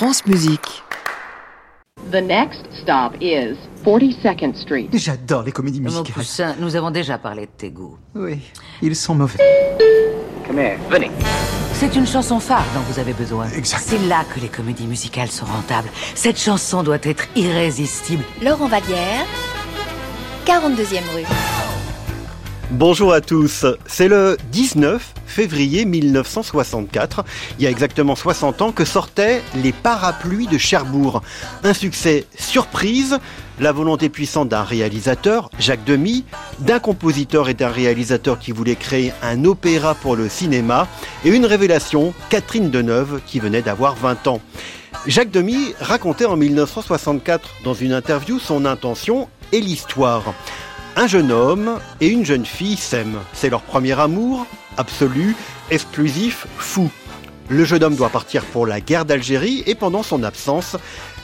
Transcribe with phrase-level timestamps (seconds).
[0.00, 0.82] France Musique.
[2.10, 4.88] The next stop is 42nd Street.
[4.94, 6.14] J'adore les comédies Mon musicales.
[6.14, 7.98] poussin, nous avons déjà parlé de tes goûts.
[8.14, 8.38] Oui,
[8.80, 9.36] ils sont mauvais.
[11.74, 13.50] C'est une chanson phare dont vous avez besoin.
[13.50, 13.82] Exact.
[13.84, 15.90] C'est là que les comédies musicales sont rentables.
[16.14, 18.24] Cette chanson doit être irrésistible.
[18.42, 19.26] Laurent Vallière,
[20.46, 21.26] 42e rue.
[22.72, 27.24] Bonjour à tous, c'est le 19 février 1964,
[27.58, 31.20] il y a exactement 60 ans que sortaient Les Parapluies de Cherbourg.
[31.64, 33.18] Un succès surprise,
[33.58, 36.24] la volonté puissante d'un réalisateur, Jacques Demy,
[36.60, 40.86] d'un compositeur et d'un réalisateur qui voulait créer un opéra pour le cinéma,
[41.24, 44.40] et une révélation, Catherine Deneuve, qui venait d'avoir 20 ans.
[45.08, 50.34] Jacques Demy racontait en 1964 dans une interview son intention et l'histoire.
[51.00, 53.20] Un jeune homme et une jeune fille s'aiment.
[53.32, 54.44] C'est leur premier amour,
[54.76, 55.34] absolu,
[55.70, 56.90] exclusif, fou.
[57.48, 60.76] Le jeune homme doit partir pour la guerre d'Algérie et pendant son absence,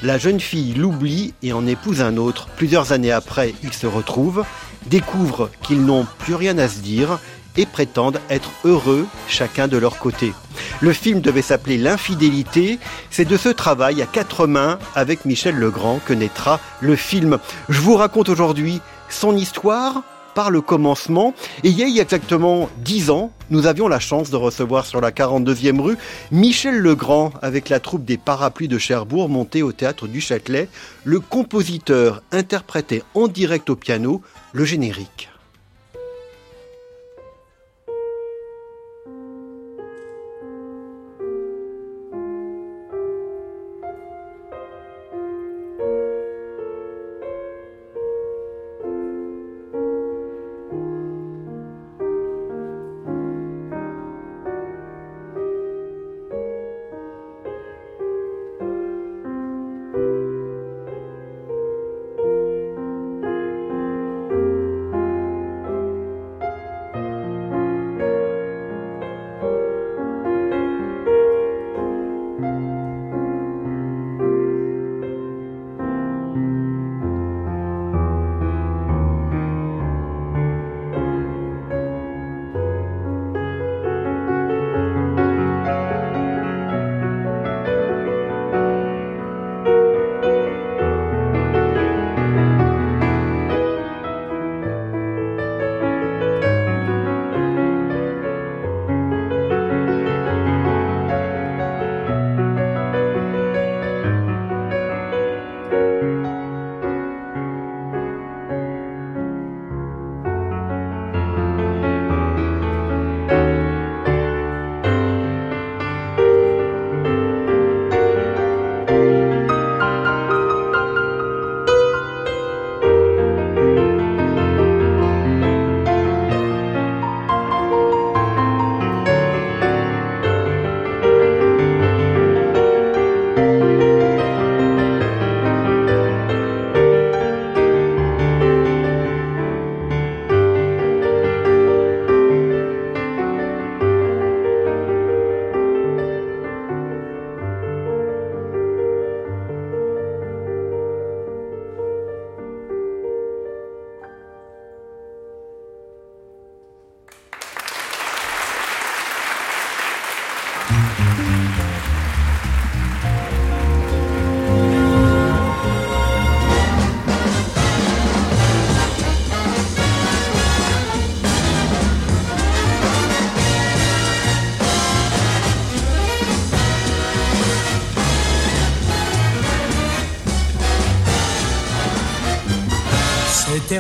[0.02, 2.48] la jeune fille l'oublie et en épouse un autre.
[2.56, 4.46] Plusieurs années après, ils se retrouvent,
[4.86, 7.18] découvrent qu'ils n'ont plus rien à se dire
[7.58, 10.32] et prétendent être heureux chacun de leur côté.
[10.80, 12.78] Le film devait s'appeler L'infidélité.
[13.10, 17.38] C'est de ce travail à quatre mains avec Michel Legrand que naîtra le film.
[17.68, 20.02] Je vous raconte aujourd'hui son histoire
[20.36, 21.34] par le commencement.
[21.64, 25.10] Et il y a exactement dix ans, nous avions la chance de recevoir sur la
[25.10, 25.96] 42e rue
[26.30, 30.68] Michel Legrand avec la troupe des Parapluies de Cherbourg montée au théâtre du Châtelet.
[31.04, 34.20] Le compositeur interprétait en direct au piano
[34.52, 35.30] le générique.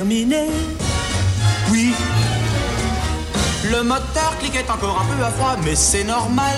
[0.08, 1.92] Oui.
[3.64, 6.54] Le moteur cliquait encore un peu à froid, mais c'est normal.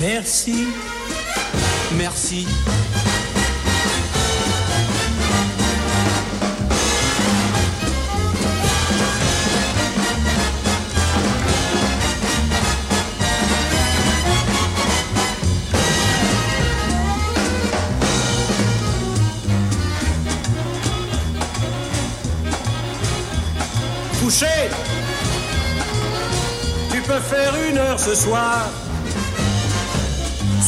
[0.00, 0.66] Merci.
[1.96, 2.46] Merci.
[26.90, 28.68] Tu peux faire une heure ce soir.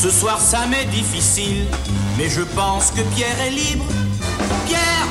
[0.00, 1.66] Ce soir ça m'est difficile,
[2.16, 3.84] mais je pense que Pierre est libre.
[4.66, 5.08] Pierre,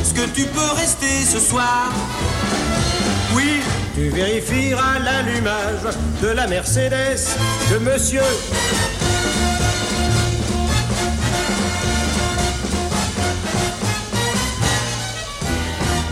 [0.00, 1.92] est-ce que tu peux rester ce soir?
[3.34, 3.60] Oui,
[3.94, 7.28] Tu vérifieras l'allumage de la Mercedes
[7.70, 8.22] de monsieur.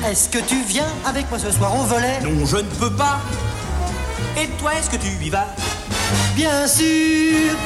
[0.06, 3.20] Est-ce que tu viens avec moi ce soir au volet Non, je ne peux pas.
[4.38, 5.46] Et toi, est-ce que tu y vas
[6.36, 7.56] Bien sûr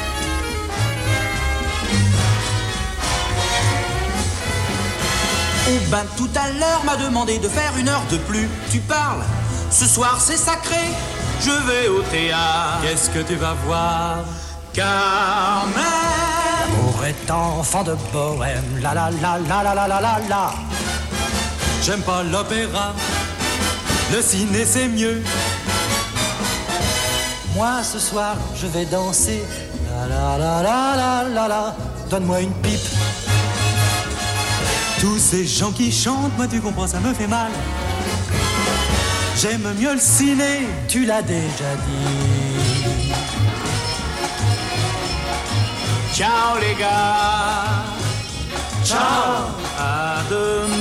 [5.67, 8.47] Oh ben tout à l'heure m'a demandé de faire une heure de plus.
[8.71, 9.23] Tu parles
[9.69, 10.87] Ce soir c'est sacré.
[11.41, 12.79] Je vais au théâtre.
[12.81, 14.19] Qu'est-ce que tu vas voir
[14.71, 15.73] Carmen
[16.61, 20.53] L'amour est enfant de bohème, la la la la la la la la la.
[21.89, 22.93] J'aime pas l'opéra.
[24.13, 25.23] Le ciné c'est mieux.
[27.55, 29.43] Moi ce soir je vais danser,
[29.89, 31.75] la la la la la la la.
[32.11, 32.87] Donne-moi une pipe.
[34.99, 37.51] Tous ces gens qui chantent, moi tu comprends, ça me fait mal.
[39.41, 40.67] J'aime mieux le ciné.
[40.87, 43.11] Tu l'as déjà dit.
[46.13, 47.83] Ciao les gars.
[48.85, 49.49] Ciao.
[49.79, 50.78] À demain.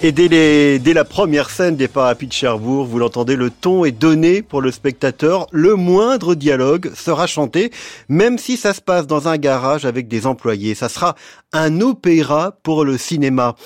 [0.00, 4.42] Et dès, la première scène des parapluies de Cherbourg, vous l'entendez, le ton est donné
[4.42, 5.48] pour le spectateur.
[5.50, 7.72] Le moindre dialogue sera chanté,
[8.08, 10.76] même si ça se passe dans un garage avec des employés.
[10.76, 11.16] Ça sera
[11.52, 13.56] un opéra pour le cinéma.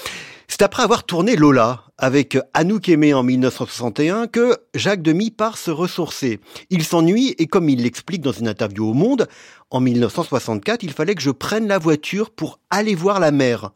[0.48, 5.70] C'est après avoir tourné Lola avec Anouk Aimé en 1961 que Jacques Demy part se
[5.70, 6.40] ressourcer.
[6.68, 9.28] Il s'ennuie et comme il l'explique dans une interview au Monde,
[9.70, 13.70] en 1964, il fallait que je prenne la voiture pour aller voir la mer.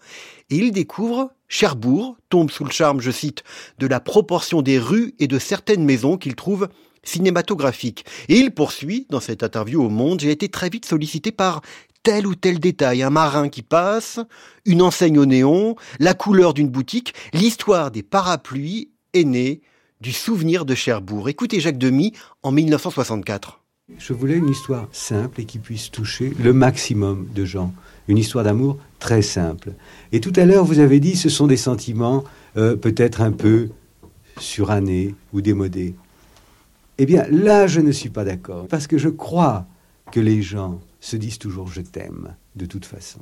[0.51, 3.45] Et il découvre Cherbourg, tombe sous le charme, je cite,
[3.79, 6.69] de la proportion des rues et de certaines maisons qu'il trouve
[7.05, 8.05] cinématographiques.
[8.29, 11.63] Et il poursuit, dans cette interview au Monde, j'ai été très vite sollicité par
[12.07, 14.21] tel ou tel détail, un marin qui passe,
[14.65, 19.61] une enseigne au néon, la couleur d'une boutique, l'histoire des parapluies est née
[20.01, 21.29] du souvenir de Cherbourg.
[21.29, 22.13] Écoutez Jacques Demy
[22.45, 23.61] en 1964.
[23.99, 27.75] Je voulais une histoire simple et qui puisse toucher le maximum de gens.
[28.07, 29.73] Une histoire d'amour très simple.
[30.13, 32.23] Et tout à l'heure, vous avez dit ce sont des sentiments
[32.57, 33.71] euh, peut-être un peu
[34.39, 35.97] surannés ou démodés.
[36.99, 38.69] Eh bien, là, je ne suis pas d'accord.
[38.69, 39.67] Parce que je crois
[40.13, 43.21] que les gens se disent toujours je t'aime, de toute façon.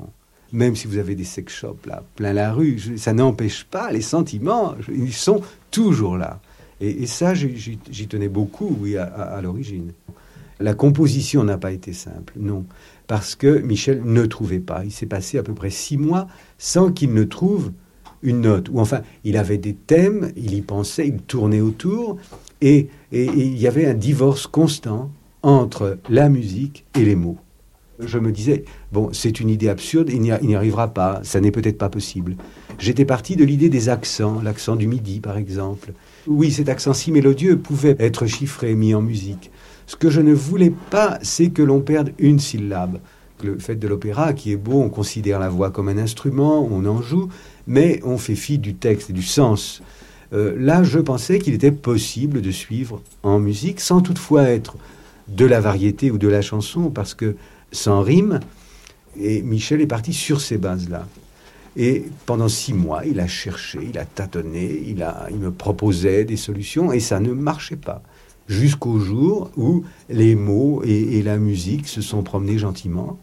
[0.52, 4.00] Même si vous avez des sex shops là, plein la rue, ça n'empêche pas les
[4.00, 4.74] sentiments.
[4.88, 6.40] ils sont toujours là.
[6.80, 7.78] Et, ça, j'y-
[8.08, 9.92] tenais beaucoup, oui, à- l'origine.
[10.60, 12.64] La composition n'a pas été simple, non.
[13.06, 14.84] Parce que Michel ne trouvait pas.
[14.84, 16.26] Il s'est passé à peu près six mois
[16.58, 17.72] sans qu'il ne trouve
[18.22, 18.68] une note.
[18.70, 22.16] Ou enfin, il avait des thèmes, il y pensait, il tournait autour.
[22.60, 25.10] Et il y avait un divorce constant
[25.42, 27.38] entre la musique et les mots.
[28.00, 31.78] Je me disais, bon, c'est une idée absurde, il n'y arrivera pas, ça n'est peut-être
[31.78, 32.36] pas possible.
[32.78, 35.92] J'étais parti de l'idée des accents, l'accent du midi par exemple.
[36.26, 39.50] Oui, cet accent si mélodieux pouvait être chiffré, mis en musique.
[39.86, 42.98] Ce que je ne voulais pas, c'est que l'on perde une syllabe.
[43.42, 46.86] Le fait de l'opéra, qui est beau, on considère la voix comme un instrument, on
[46.86, 47.28] en joue,
[47.66, 49.82] mais on fait fi du texte et du sens.
[50.32, 54.76] Euh, là, je pensais qu'il était possible de suivre en musique, sans toutefois être
[55.28, 57.36] de la variété ou de la chanson, parce que
[57.74, 58.40] sans rime,
[59.18, 61.06] et Michel est parti sur ces bases-là.
[61.76, 66.24] Et pendant six mois, il a cherché, il a tâtonné, il, a, il me proposait
[66.24, 68.02] des solutions, et ça ne marchait pas.
[68.46, 73.18] Jusqu'au jour où les mots et, et la musique se sont promenés gentiment.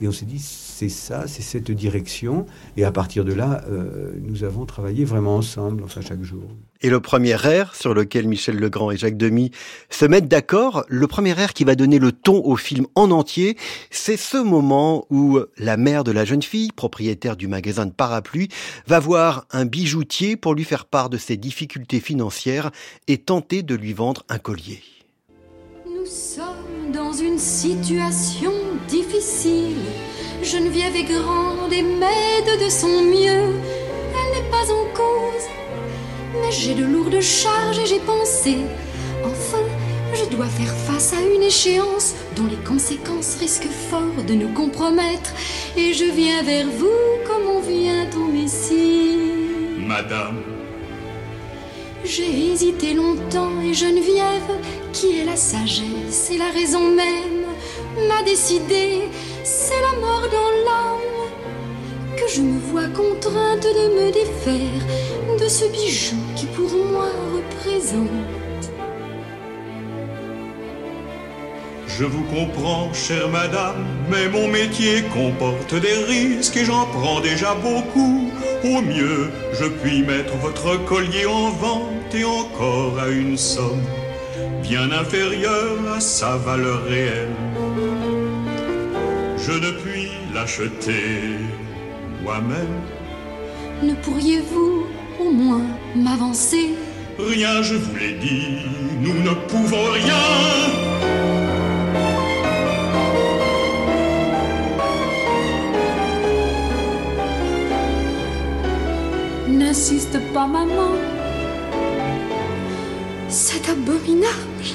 [0.00, 0.38] Et on s'est dit,
[0.80, 2.46] c'est ça, c'est cette direction.
[2.78, 6.44] Et à partir de là, euh, nous avons travaillé vraiment ensemble, enfin chaque jour.
[6.80, 9.50] Et le premier air sur lequel Michel Legrand et Jacques Demy
[9.90, 13.58] se mettent d'accord, le premier air qui va donner le ton au film en entier,
[13.90, 18.48] c'est ce moment où la mère de la jeune fille, propriétaire du magasin de parapluies,
[18.86, 22.70] va voir un bijoutier pour lui faire part de ses difficultés financières
[23.06, 24.80] et tenter de lui vendre un collier.
[25.84, 28.52] Nous sommes dans une situation
[28.88, 29.76] difficile.
[30.50, 33.54] Geneviève est grande et m'aide de son mieux.
[34.16, 35.46] Elle n'est pas en cause.
[36.42, 38.56] Mais j'ai de lourdes charges et j'ai pensé.
[39.24, 39.62] Enfin,
[40.12, 45.32] je dois faire face à une échéance dont les conséquences risquent fort de nous compromettre.
[45.76, 49.18] Et je viens vers vous comme on vient au Messie.
[49.78, 50.42] Madame,
[52.04, 54.52] J'ai hésité longtemps et Geneviève,
[54.92, 57.29] qui est la sagesse et la raison même,
[58.08, 59.08] m'a décidé,
[59.44, 65.64] c'est la mort dans l'âme, que je me vois contrainte de me défaire de ce
[65.66, 68.08] bijou qui pour moi représente.
[71.86, 77.54] Je vous comprends, chère madame, mais mon métier comporte des risques et j'en prends déjà
[77.54, 78.30] beaucoup.
[78.64, 83.84] Au mieux, je puis mettre votre collier en vente et encore à une somme
[84.62, 87.49] bien inférieure à sa valeur réelle.
[89.42, 91.38] Je ne puis l'acheter
[92.22, 92.76] moi-même.
[93.82, 94.84] Ne pourriez-vous
[95.18, 95.66] au moins
[95.96, 96.74] m'avancer?
[97.18, 98.58] Rien, je vous l'ai dit,
[99.00, 100.14] nous ne pouvons rien.
[109.48, 110.92] N'insiste pas, maman.
[113.28, 114.66] C'est abominable.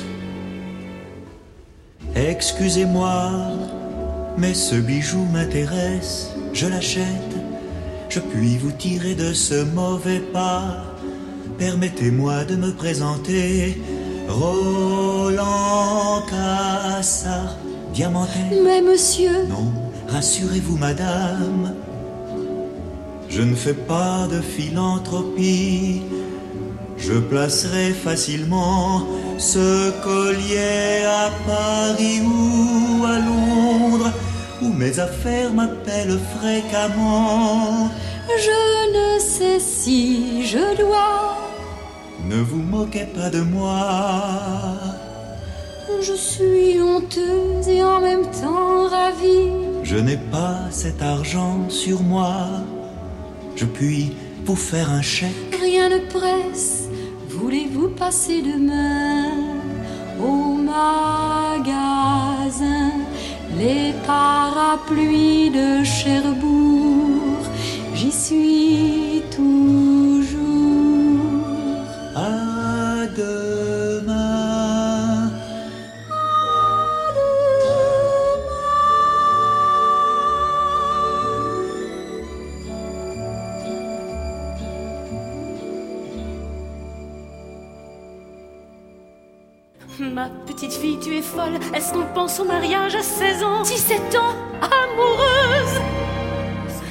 [2.15, 3.31] Excusez-moi,
[4.37, 7.35] mais ce bijou m'intéresse, je l'achète.
[8.09, 10.85] Je puis vous tirer de ce mauvais pas.
[11.57, 13.81] Permettez-moi de me présenter.
[14.27, 17.57] Roland Cassard,
[17.93, 18.39] diamanté.
[18.63, 19.45] Mais monsieur.
[19.49, 19.71] Non,
[20.07, 21.73] rassurez-vous, madame.
[23.29, 26.01] Je ne fais pas de philanthropie.
[26.97, 29.05] Je placerai facilement
[29.37, 34.11] ce collier à Paris ou à Londres,
[34.61, 37.89] où mes affaires m'appellent fréquemment.
[38.27, 41.37] Je ne sais si je dois.
[42.23, 43.85] Ne vous moquez pas de moi.
[46.01, 49.51] Je suis honteuse et en même temps ravie.
[49.83, 52.47] Je n'ai pas cet argent sur moi.
[53.55, 55.55] Je puis vous faire un chèque.
[55.61, 56.84] Rien ne presse.
[57.45, 59.29] Voulez-vous passer demain
[60.19, 61.73] au magasin?
[63.59, 67.43] Les parapluies de Cherbourg,
[67.93, 69.84] j'y suis toujours.
[90.93, 91.57] Tu es folle.
[91.73, 93.63] Est-ce qu'on pense au mariage à 16 ans?
[93.63, 95.81] 17 ans Amoureuse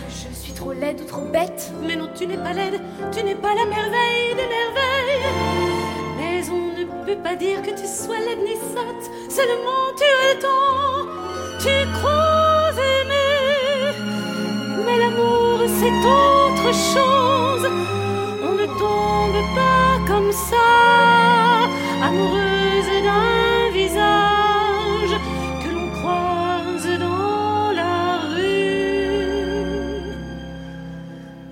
[0.09, 2.81] Je suis trop laide ou trop bête Mais non, tu n'es pas laide.
[3.13, 5.25] Tu n'es pas la merveille des merveilles.
[6.19, 9.11] Mais on ne peut pas dire que tu sois laide ni sotte.
[9.31, 11.07] Seulement tu es temps.
[11.61, 13.95] Tu crois aimer.
[14.85, 17.71] Mais l'amour, c'est autre chose.
[18.43, 20.67] On ne tombe pas comme ça.
[22.03, 23.54] Amoureuse d'un
[23.93, 29.25] que l'on croise dans la rue.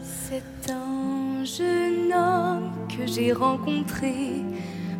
[0.02, 4.14] C'est un jeune homme que j'ai rencontré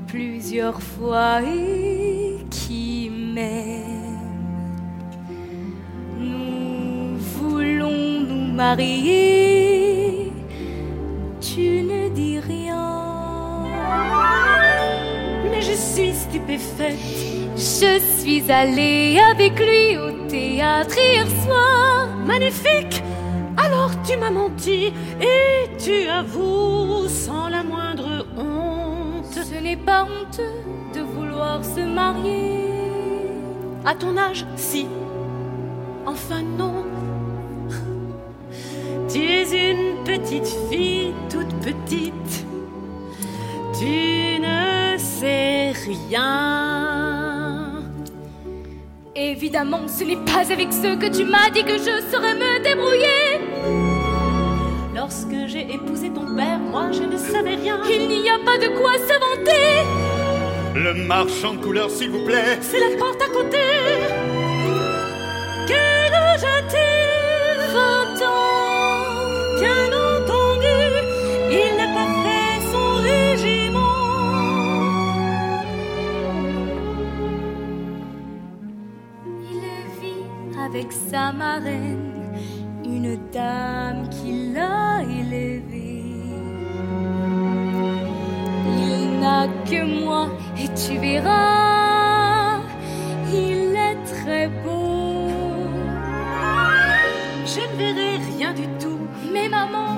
[0.07, 4.19] plusieurs fois et qui m'aime.
[6.19, 9.51] Nous voulons nous marier.
[16.35, 22.09] Je suis allée avec lui au théâtre hier soir.
[22.25, 23.03] Magnifique
[23.59, 29.27] Alors tu m'as menti et tu avoues sans la moindre honte.
[29.35, 30.62] Ce n'est pas honteux
[30.95, 32.71] de vouloir se marier.
[33.85, 34.87] À ton âge, si.
[36.07, 36.85] Enfin non.
[39.12, 42.42] Tu es une petite fille, toute petite.
[46.09, 47.83] Rien.
[49.15, 53.41] Évidemment, ce n'est pas avec ceux que tu m'as dit que je saurais me débrouiller.
[54.95, 57.81] Lorsque j'ai épousé ton père, moi je ne savais rien.
[57.89, 59.85] Il n'y a pas de quoi se vanter.
[60.75, 62.59] Le marchand de couleurs, s'il vous plaît.
[62.63, 63.59] C'est la porte à côté.
[81.23, 82.35] Sa marraine,
[82.85, 85.91] une dame qui l'a élevé.
[88.85, 90.23] Il n'a que moi
[90.62, 92.61] et tu verras,
[93.43, 95.29] il est très beau.
[97.52, 99.05] Je ne verrai rien du tout.
[99.33, 99.93] Mais maman,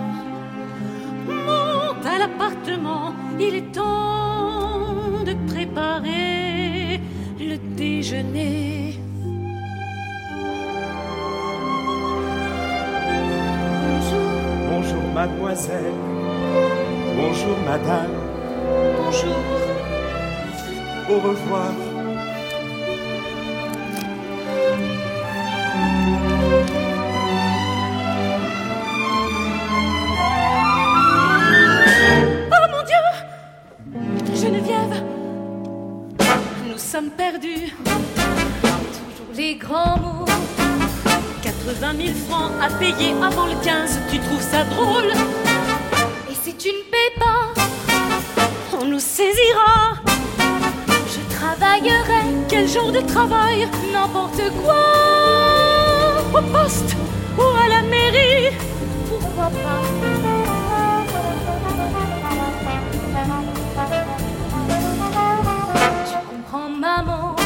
[1.48, 3.08] monte à l'appartement.
[3.38, 7.00] Il est temps de préparer
[7.50, 8.73] le déjeuner.
[15.14, 15.94] mademoiselle.
[17.16, 18.10] Bonjour, madame.
[18.98, 19.36] Bonjour.
[21.08, 21.72] Au revoir.
[32.50, 33.04] Oh mon Dieu
[34.34, 35.04] Geneviève
[36.68, 37.72] Nous sommes perdus.
[39.36, 40.03] Les grands
[41.84, 45.12] 20 000 francs à payer avant le 15, tu trouves ça drôle?
[46.30, 47.52] Et si tu ne payes pas,
[48.80, 49.96] on nous saisira.
[51.14, 53.68] Je travaillerai, quel genre de travail?
[53.92, 54.82] N'importe quoi.
[56.32, 56.96] Au poste
[57.36, 58.56] ou à la mairie,
[59.10, 59.82] pourquoi pas?
[66.08, 67.36] Tu comprends, maman,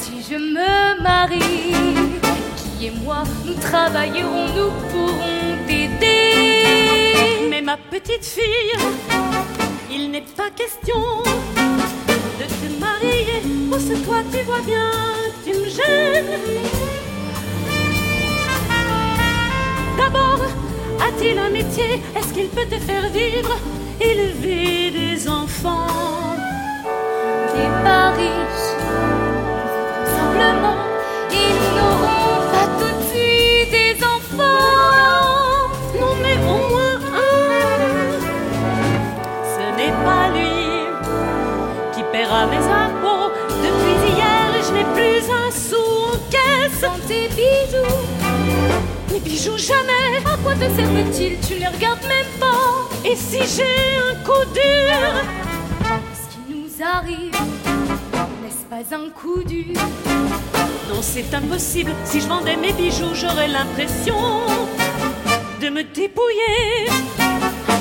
[0.00, 1.87] si je me marie,
[2.80, 7.48] et moi, nous travaillerons, nous pourrons t'aider.
[7.50, 8.72] Mais ma petite fille,
[9.90, 11.22] il n'est pas question
[12.38, 14.90] de te marier, parce que toi, tu vois bien,
[15.44, 16.38] tu me gênes.
[19.96, 20.40] D'abord,
[21.00, 22.02] a-t-il un métier?
[22.16, 23.56] Est-ce qu'il peut te faire vivre?
[24.00, 25.86] Élever des enfants.
[27.54, 28.46] Des paris
[30.16, 30.87] Simplement,
[46.80, 48.38] Sans tes bijoux
[49.12, 51.38] mes bijoux jamais, à quoi te servent-ils?
[51.46, 53.08] Tu ne les regardes même pas.
[53.08, 55.00] Et si j'ai un coup dur,
[56.14, 57.32] ce qui nous arrive,
[58.42, 59.74] n'est-ce pas un coup dur?
[60.88, 61.92] Non, c'est impossible.
[62.04, 64.16] Si je vendais mes bijoux, j'aurais l'impression
[65.60, 66.86] de me dépouiller,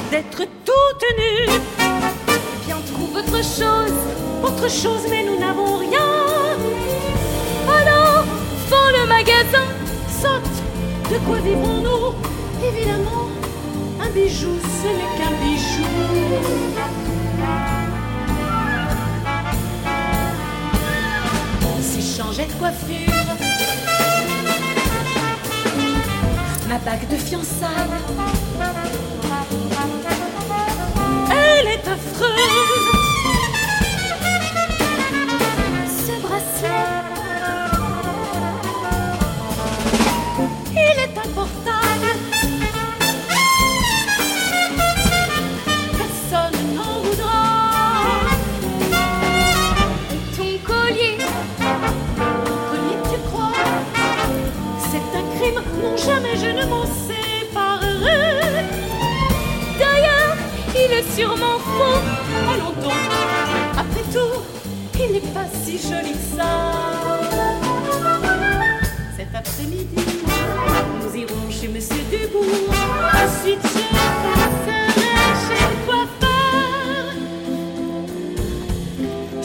[0.10, 1.60] d'être toute nue.
[2.66, 3.94] Bien, trouve autre chose,
[4.44, 6.47] autre chose, mais nous n'avons rien.
[8.70, 9.68] Vends le magasin,
[10.22, 10.58] saute
[11.12, 12.16] de quoi vivons-nous
[12.68, 13.30] Évidemment,
[14.02, 16.88] un bijou, ce n'est qu'un bijou.
[21.82, 23.36] Si je changeais de coiffure,
[26.68, 27.70] ma bague de fiançailles,
[31.32, 33.07] elle est affreuse.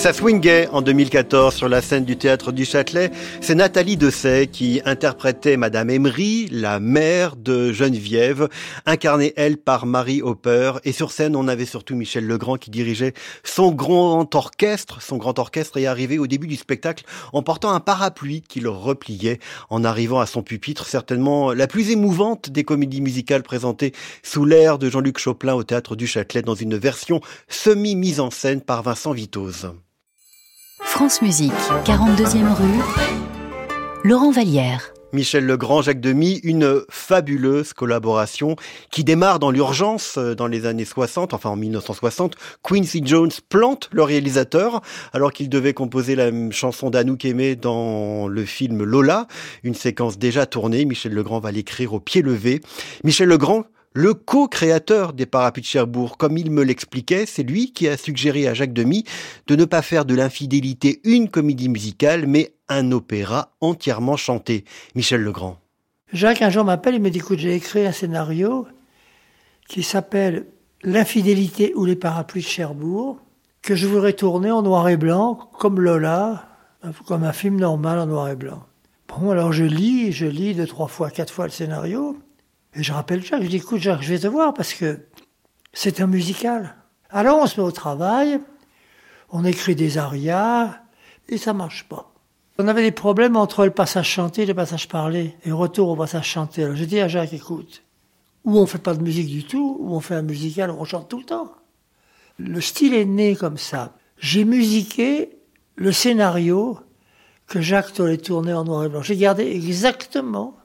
[0.03, 3.13] Ça swingait en 2014 sur la scène du théâtre du Châtelet.
[3.41, 8.49] C'est Nathalie Dessay qui interprétait Madame Emery, la mère de Geneviève,
[8.85, 10.73] incarnée elle par Marie Hopper.
[10.83, 15.01] Et sur scène, on avait surtout Michel Legrand qui dirigeait son grand orchestre.
[15.01, 18.71] Son grand orchestre est arrivé au début du spectacle en portant un parapluie qui le
[18.71, 19.39] repliait
[19.71, 23.93] en arrivant à son pupitre, certainement la plus émouvante des comédies musicales présentées
[24.25, 28.63] sous l'air de Jean-Luc Choplin au théâtre du Châtelet dans une version semi-mise en scène
[28.63, 29.71] par Vincent Vitoz.
[30.93, 31.53] France Musique,
[31.87, 32.79] 42e rue,
[34.05, 34.93] Laurent Vallière.
[35.15, 38.57] Michel Legrand, Jacques Demy, une fabuleuse collaboration
[38.91, 42.37] qui démarre dans l'urgence euh, dans les années 60, enfin en 1960.
[42.63, 44.83] Quincy Jones plante le réalisateur
[45.15, 49.29] alors qu'il devait composer la chanson d'Anouk Aimé dans le film Lola,
[49.63, 50.85] une séquence déjà tournée.
[50.85, 52.61] Michel Legrand va l'écrire au pied levé.
[53.03, 57.89] Michel Legrand le co-créateur des Parapluies de Cherbourg, comme il me l'expliquait, c'est lui qui
[57.89, 59.05] a suggéré à Jacques Demy
[59.47, 64.65] de ne pas faire de l'infidélité une comédie musicale, mais un opéra entièrement chanté.
[64.95, 65.59] Michel Legrand.
[66.13, 68.67] Jacques un jour m'appelle, il me dit écoute, j'ai écrit un scénario
[69.69, 70.47] qui s'appelle
[70.85, 73.21] L'infidélité ou les parapluies de Cherbourg,
[73.63, 76.49] que je voudrais tourner en noir et blanc, comme Lola,
[77.07, 78.65] comme un film normal en noir et blanc.
[79.07, 82.17] Bon, alors je lis, je lis deux, trois fois, quatre fois le scénario.
[82.75, 85.01] Et je rappelle Jacques, je dis écoute Jacques, je vais te voir parce que
[85.73, 86.77] c'est un musical.
[87.11, 88.41] Alors on se met au travail,
[89.31, 90.81] on écrit des arias
[91.29, 92.13] et ça marche pas.
[92.59, 95.97] On avait des problèmes entre le passage chanté et le passage parlé, et retour au
[95.97, 96.65] passage chanté.
[96.65, 97.83] Alors j'ai dit à Jacques, écoute,
[98.45, 100.85] ou on fait pas de musique du tout, ou on fait un musical où on
[100.85, 101.53] chante tout le temps.
[102.39, 103.95] Le style est né comme ça.
[104.19, 105.39] J'ai musiqué
[105.77, 106.79] le scénario
[107.47, 109.03] que Jacques t'aurait tourné en noir et blanc.
[109.03, 110.57] J'ai gardé exactement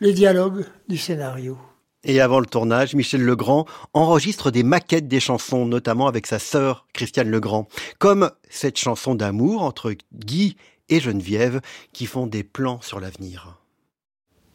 [0.00, 1.58] les dialogues du scénario.
[2.02, 6.86] Et avant le tournage, Michel Legrand enregistre des maquettes des chansons, notamment avec sa sœur
[6.94, 10.56] Christiane Legrand, comme cette chanson d'amour entre Guy
[10.88, 11.60] et Geneviève
[11.92, 13.58] qui font des plans sur l'avenir.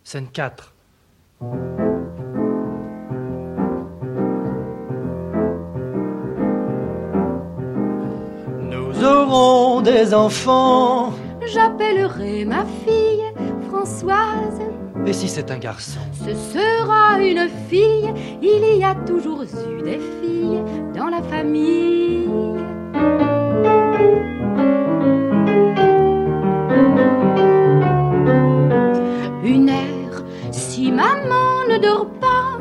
[0.03, 0.73] Scène 4.
[8.61, 11.13] Nous aurons des enfants.
[11.45, 13.21] J'appellerai ma fille
[13.69, 14.74] Françoise.
[15.07, 18.11] Et si c'est un garçon Ce sera une fille.
[18.41, 20.63] Il y a toujours eu des filles
[20.95, 22.27] dans la famille.
[29.43, 32.57] Une heure, si maman ne dort pas,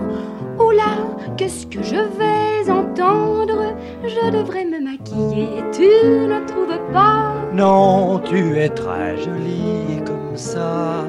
[0.58, 0.96] oh là,
[1.38, 3.74] qu'est-ce que je vais entendre?
[4.04, 5.88] Je devrais me maquiller, tu
[6.28, 7.34] ne trouves pas?
[7.54, 11.04] Non, tu es très jolie comme ça.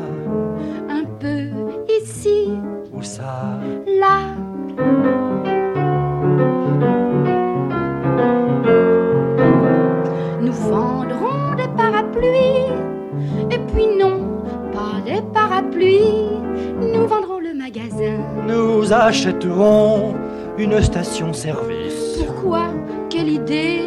[19.05, 20.15] Nous achèterons
[20.57, 22.23] une station-service.
[22.25, 22.69] Pourquoi?
[23.07, 23.81] Quelle idée?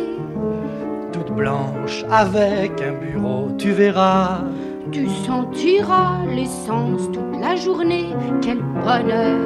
[1.12, 4.42] Toute blanche, avec un bureau, tu verras.
[4.92, 8.14] Tu sentiras l'essence toute la journée.
[8.40, 9.40] Quel bonheur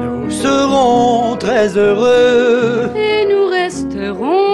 [0.00, 2.90] Nous serons très heureux.
[2.94, 4.45] Et nous resterons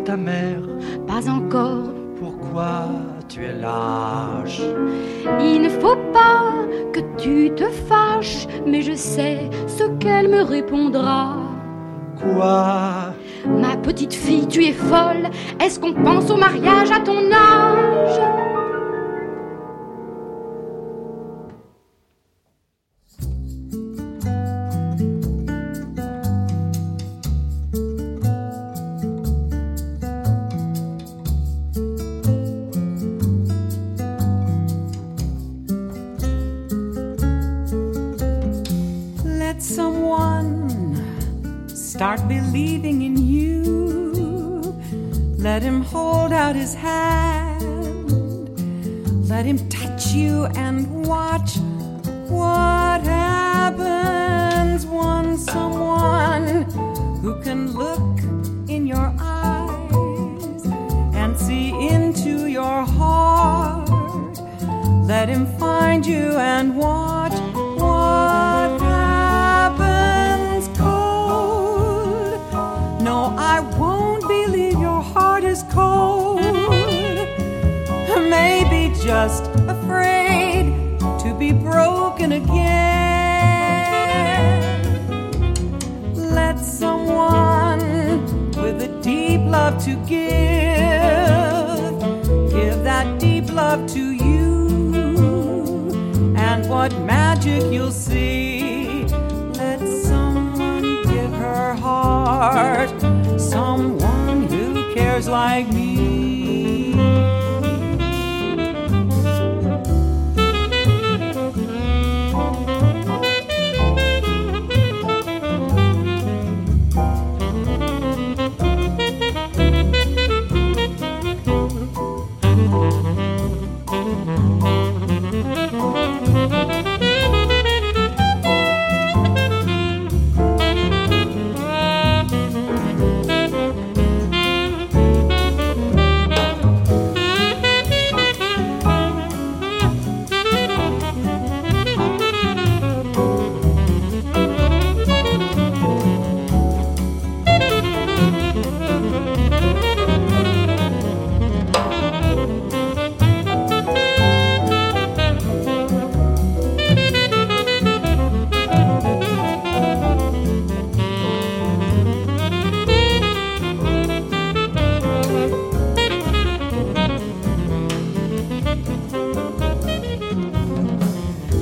[0.00, 0.62] à ta mère.
[1.06, 1.92] pas encore.
[2.18, 2.88] Pourquoi
[3.28, 4.60] tu es lâche?
[5.40, 6.52] Il ne faut pas
[6.92, 11.36] que tu te fâches, mais je sais ce qu'elle me répondra.
[12.20, 13.14] Quoi?
[13.46, 15.30] Ma petite fille, tu es folle.
[15.60, 18.39] Est-ce qu'on pense au mariage à ton âge?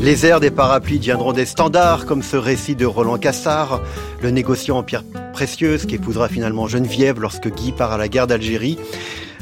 [0.09, 3.83] Les airs des parapluies deviendront des standards, comme ce récit de Roland Cassard,
[4.23, 8.27] le négociant en pierres précieuses qui épousera finalement Geneviève lorsque Guy part à la guerre
[8.27, 8.79] d'Algérie.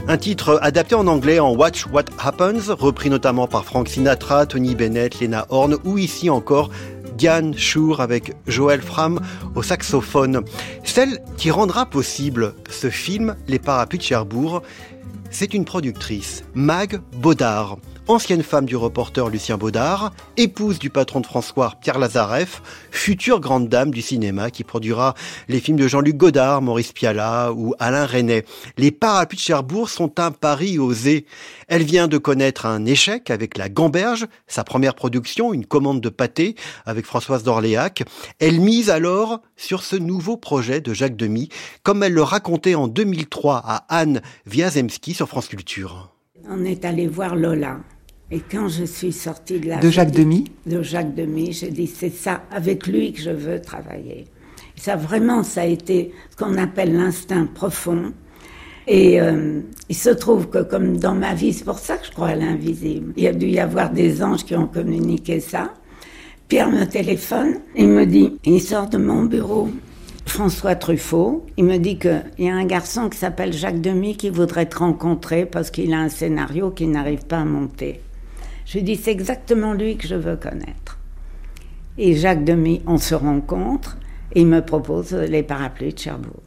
[0.09, 4.75] Un titre adapté en anglais en Watch What Happens, repris notamment par Frank Sinatra, Tony
[4.75, 6.71] Bennett, Lena Horne ou ici encore
[7.17, 9.21] Diane Shure avec Joël Fram
[9.55, 10.43] au saxophone.
[10.83, 14.63] Celle qui rendra possible ce film, Les Parapluies de Cherbourg,
[15.31, 17.77] c'est une productrice, Mag Baudard.
[18.09, 23.69] Ancienne femme du reporter Lucien Baudard, épouse du patron de François Pierre Lazareff, future grande
[23.69, 25.15] dame du cinéma qui produira
[25.49, 28.45] les films de Jean-Luc Godard, Maurice Pialat ou Alain Resnais.
[28.79, 31.27] Les parapluies de Cherbourg sont un pari osé.
[31.69, 36.09] Elle vient de connaître un échec avec La Gamberge, sa première production, une commande de
[36.09, 38.05] pâté avec Françoise d'Orléac.
[38.39, 41.49] Elle mise alors sur ce nouveau projet de Jacques Demy,
[41.83, 46.13] comme elle le racontait en 2003 à Anne Wiazemski sur France Culture.
[46.49, 47.81] On est allé voir Lola.
[48.31, 49.79] Et quand je suis sortie de là...
[49.79, 53.61] De Jacques Demy De Jacques Demy, j'ai dit c'est ça, avec lui que je veux
[53.61, 54.25] travailler.
[54.77, 58.13] Et ça vraiment, ça a été ce qu'on appelle l'instinct profond.
[58.89, 62.11] Et euh, il se trouve que comme dans ma vie, c'est pour ça que je
[62.11, 63.13] crois à l'invisible.
[63.17, 65.75] Il y a dû y avoir des anges qui ont communiqué ça.
[66.49, 69.69] Pierre me téléphone, il me dit, il sort de mon bureau,
[70.27, 74.31] François Truffaut, il me dit qu'il y a un garçon qui s'appelle Jacques Demy qui
[74.31, 78.01] voudrait te rencontrer parce qu'il a un scénario qu'il n'arrive pas à monter.
[78.67, 80.99] Je dis, c'est exactement lui que je veux connaître.
[81.99, 83.97] Et Jacques Demy, on se rencontre
[84.35, 86.43] et il me propose les parapluies de Cherbourg.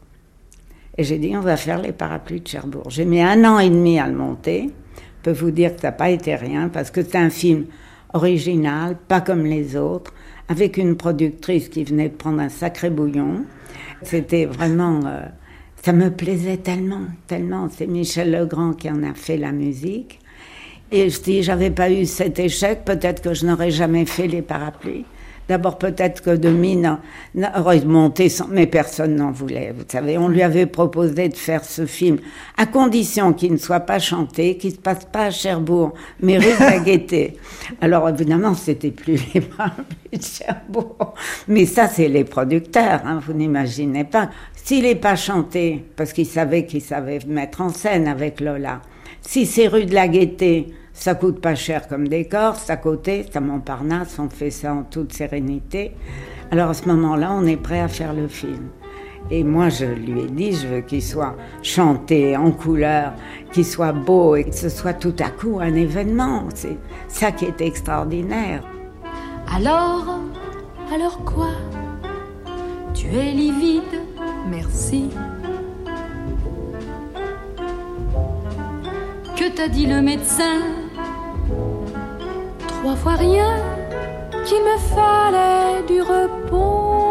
[0.97, 2.89] Et j'ai dit, on va faire les parapluies de Cherbourg.
[2.89, 4.69] J'ai mis un an et demi à le monter.
[4.97, 7.65] Je peux vous dire que ça n'a pas été rien parce que c'est un film
[8.13, 10.13] original, pas comme les autres,
[10.49, 13.45] avec une productrice qui venait de prendre un sacré bouillon.
[14.03, 15.01] C'était vraiment...
[15.05, 15.21] euh,
[15.81, 17.69] ça me plaisait tellement, tellement.
[17.69, 20.18] C'est Michel Legrand qui en a fait la musique.
[20.91, 25.05] Et si j'avais pas eu cet échec, peut-être que je n'aurais jamais fait les parapluies.
[25.47, 27.01] D'abord, peut-être que Demi n'a-
[27.33, 29.73] n'aurait monté sans, mais personne n'en voulait.
[29.75, 32.19] Vous savez, on lui avait proposé de faire ce film
[32.55, 36.37] à condition qu'il ne soit pas chanté, qu'il ne se passe pas à Cherbourg, mais
[36.37, 37.37] rue de la Gaîté.
[37.81, 41.15] Alors, évidemment, c'était plus les parapluies de Cherbourg.
[41.47, 44.29] Mais ça, c'est les producteurs, hein, vous n'imaginez pas.
[44.55, 48.81] S'il n'est pas chanté, parce qu'il savait qu'il savait mettre en scène avec Lola,
[49.21, 50.67] si c'est rue de la Gaîté,
[50.99, 54.73] ça coûte pas cher comme décor, c'est à côté, c'est à Montparnasse, on fait ça
[54.73, 55.93] en toute sérénité.
[56.51, 58.67] Alors à ce moment-là, on est prêt à faire le film.
[59.31, 63.13] Et moi, je lui ai dit, je veux qu'il soit chanté en couleur,
[63.53, 66.43] qu'il soit beau et que ce soit tout à coup un événement.
[66.53, 68.63] C'est ça qui est extraordinaire.
[69.55, 70.19] Alors,
[70.93, 71.51] alors quoi?
[72.93, 74.01] Tu es livide,
[74.49, 75.09] merci.
[79.37, 80.78] Que t'a dit le médecin?
[82.79, 83.57] Trois fois rien,
[84.45, 87.03] qu'il me fallait du repos.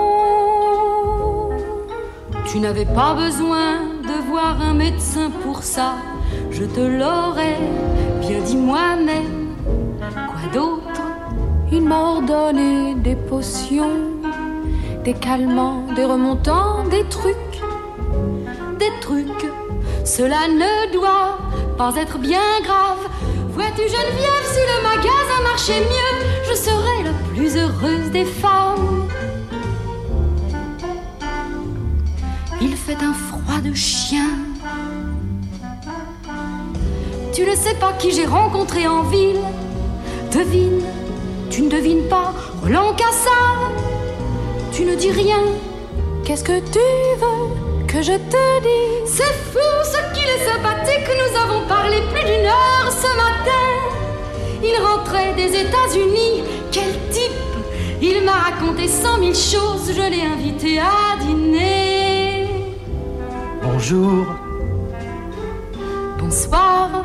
[2.47, 5.97] Tu n'avais pas besoin de voir un médecin pour ça,
[6.51, 7.59] je te l'aurais
[8.23, 9.57] bien dit moi-même.
[10.01, 11.03] Quoi d'autre?
[11.71, 14.23] Il m'a ordonné des potions,
[15.05, 17.61] des calmants, des remontants, des trucs,
[18.79, 19.47] des trucs.
[20.07, 21.37] Cela ne doit
[21.77, 23.08] pas être bien grave.
[23.59, 29.09] Vois-tu, Geneviève, si le magasin marchait mieux, je serais la plus heureuse des femmes.
[32.61, 34.31] Il fait un froid de chien.
[37.33, 39.41] Tu ne sais pas qui j'ai rencontré en ville.
[40.33, 40.85] Devine,
[41.51, 43.73] tu ne devines pas Roland Cassard.
[44.71, 45.43] Tu ne dis rien.
[46.25, 46.79] Qu'est-ce que tu
[47.19, 47.68] veux?
[47.99, 51.09] Que je te dise C'est fou ce qu'il est sympathique.
[51.21, 53.69] Nous avons parlé plus d'une heure ce matin.
[54.63, 56.45] Il rentrait des États-Unis.
[56.71, 57.33] Quel type
[58.01, 59.91] Il m'a raconté cent mille choses.
[59.97, 62.47] Je l'ai invité à dîner.
[63.63, 64.27] Bonjour.
[66.21, 67.05] Bonsoir.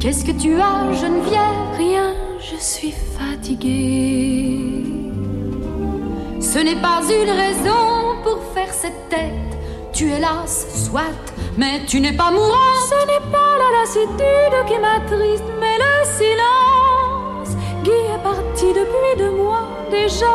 [0.00, 5.11] Qu'est-ce que tu as, Geneviève Rien, je suis fatiguée.
[6.52, 9.52] Ce n'est pas une raison pour faire cette tête.
[9.90, 11.24] Tu es lasse, soit,
[11.56, 12.76] mais tu n'es pas mourant.
[12.90, 17.56] Ce n'est pas la lassitude qui m'attriste, mais le silence.
[17.82, 20.26] Guy est parti depuis deux mois déjà.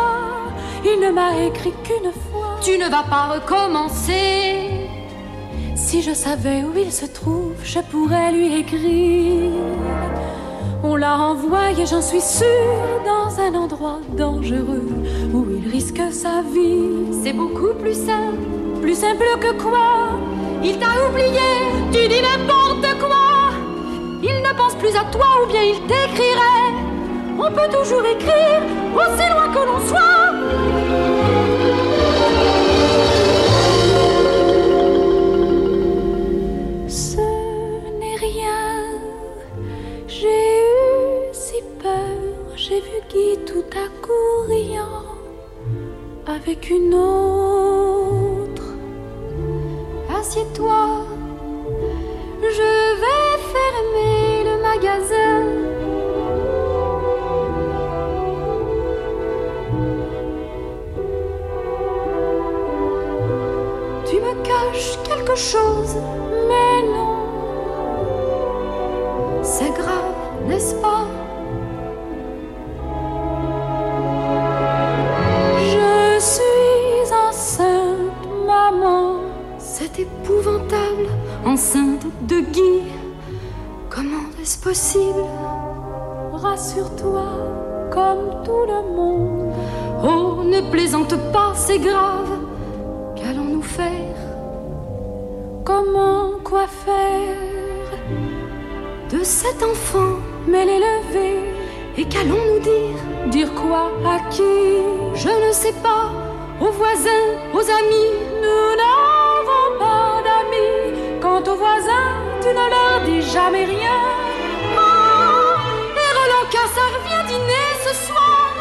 [0.84, 2.58] Il ne m'a écrit qu'une fois.
[2.64, 4.90] Tu ne vas pas recommencer.
[5.76, 9.52] Si je savais où il se trouve, je pourrais lui écrire.
[10.84, 13.02] On l'a envoyé, j'en suis sûre,
[13.48, 14.90] un endroit dangereux
[15.34, 17.22] où il risque sa vie.
[17.24, 18.44] C'est beaucoup plus simple.
[18.82, 20.20] Plus simple que quoi?
[20.64, 21.52] Il t'a oublié,
[21.92, 23.52] tu dis n'importe quoi.
[24.22, 26.74] Il ne pense plus à toi ou bien il t'écrirait.
[27.40, 28.62] On peut toujours écrire,
[28.96, 31.17] aussi loin que l'on soit.
[46.48, 48.64] Avec une autre.
[50.18, 51.06] Assieds-toi,
[52.42, 52.70] je
[53.02, 55.44] vais fermer magasin.
[64.06, 65.98] Tu me caches quelque chose,
[80.00, 81.08] Épouvantable,
[81.44, 82.84] enceinte de Guy.
[83.90, 85.26] Comment est-ce possible?
[86.34, 87.26] Rassure-toi,
[87.92, 89.54] comme tout le monde.
[90.04, 92.30] Oh, ne plaisante pas, c'est grave.
[93.16, 94.16] Qu'allons-nous faire?
[95.66, 97.90] Comment, quoi faire?
[99.10, 101.40] De cet enfant, mais l'élever.
[101.98, 103.32] Et qu'allons-nous dire?
[103.32, 104.44] Dire quoi À qui?
[105.16, 106.12] Je ne sais pas.
[106.62, 108.12] Aux voisins, aux amis,
[108.44, 109.07] nous n'avons
[112.48, 114.00] tu ne leur dis jamais rien.
[116.02, 116.48] Et Roland
[117.06, 118.54] vient dîner ce soir.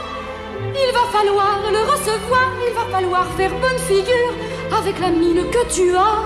[0.74, 4.34] Il va falloir le recevoir, il va falloir faire bonne figure
[4.76, 6.22] avec la mine que tu as.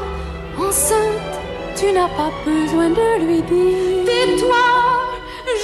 [0.58, 1.34] Enceinte,
[1.76, 4.04] tu n'as pas besoin de lui dire.
[4.06, 4.66] Tais-toi,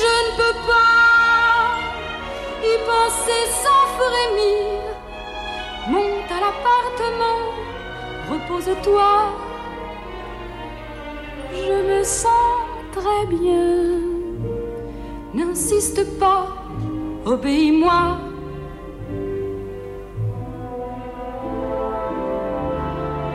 [0.03, 1.67] je ne peux pas
[2.71, 4.67] y penser sans frémir.
[5.89, 7.41] Monte à l'appartement,
[8.31, 9.46] repose-toi.
[11.65, 12.57] Je me sens
[12.93, 14.01] très bien.
[15.35, 16.49] N'insiste pas,
[17.25, 18.19] obéis-moi.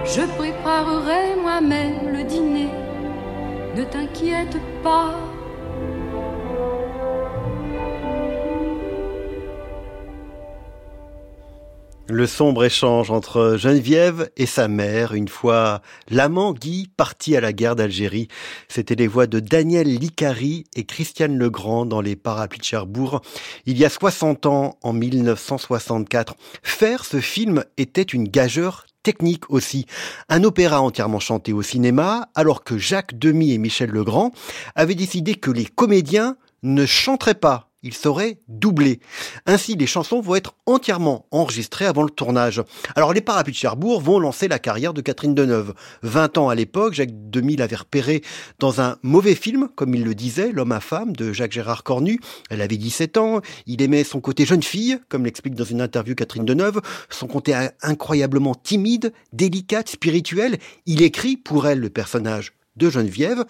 [0.03, 2.69] Je préparerai moi-même le dîner.
[3.75, 5.30] Ne t'inquiète pas.
[12.07, 17.53] Le sombre échange entre Geneviève et sa mère, une fois l'amant Guy parti à la
[17.53, 18.27] guerre d'Algérie.
[18.67, 23.21] C'était les voix de Daniel Licari et Christiane Legrand dans les parapluies de Cherbourg.
[23.65, 29.85] Il y a 60 ans, en 1964, faire ce film était une gageure technique aussi.
[30.27, 34.31] Un opéra entièrement chanté au cinéma, alors que Jacques Demy et Michel Legrand
[34.75, 38.99] avaient décidé que les comédiens ne chanteraient pas il serait doublé.
[39.45, 42.61] Ainsi, les chansons vont être entièrement enregistrées avant le tournage.
[42.95, 45.73] Alors, les Parapluies de Cherbourg vont lancer la carrière de Catherine Deneuve.
[46.03, 48.21] 20 ans à l'époque, Jacques Demy l'avait repérée
[48.59, 52.19] dans un mauvais film, comme il le disait, L'homme à femme de Jacques Gérard Cornu.
[52.49, 56.15] Elle avait 17 ans, il aimait son côté jeune fille, comme l'explique dans une interview
[56.15, 60.59] Catherine Deneuve, son côté incroyablement timide, délicate, spirituel.
[60.85, 63.45] Il écrit pour elle le personnage de Geneviève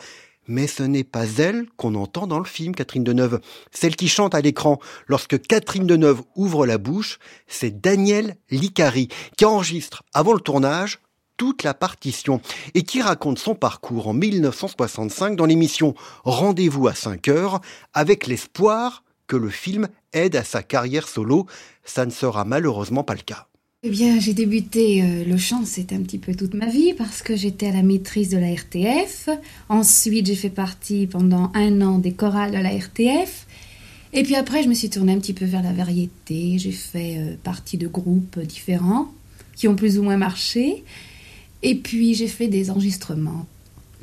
[0.52, 3.40] mais ce n'est pas elle qu'on entend dans le film, Catherine Deneuve.
[3.72, 9.46] Celle qui chante à l'écran lorsque Catherine Deneuve ouvre la bouche, c'est Daniel Licari, qui
[9.46, 11.00] enregistre avant le tournage
[11.38, 12.42] toute la partition
[12.76, 17.62] et qui raconte son parcours en 1965 dans l'émission Rendez-vous à 5 heures
[17.94, 21.48] avec l'espoir que le film aide à sa carrière solo.
[21.84, 23.48] Ça ne sera malheureusement pas le cas.
[23.84, 27.24] Eh bien, j'ai débuté euh, le chant, c'était un petit peu toute ma vie parce
[27.24, 29.28] que j'étais à la maîtrise de la RTF.
[29.70, 33.48] Ensuite, j'ai fait partie pendant un an des chorales de la RTF.
[34.14, 36.60] Et puis après, je me suis tournée un petit peu vers la variété.
[36.60, 39.12] J'ai fait euh, partie de groupes différents
[39.56, 40.84] qui ont plus ou moins marché.
[41.64, 43.48] Et puis, j'ai fait des enregistrements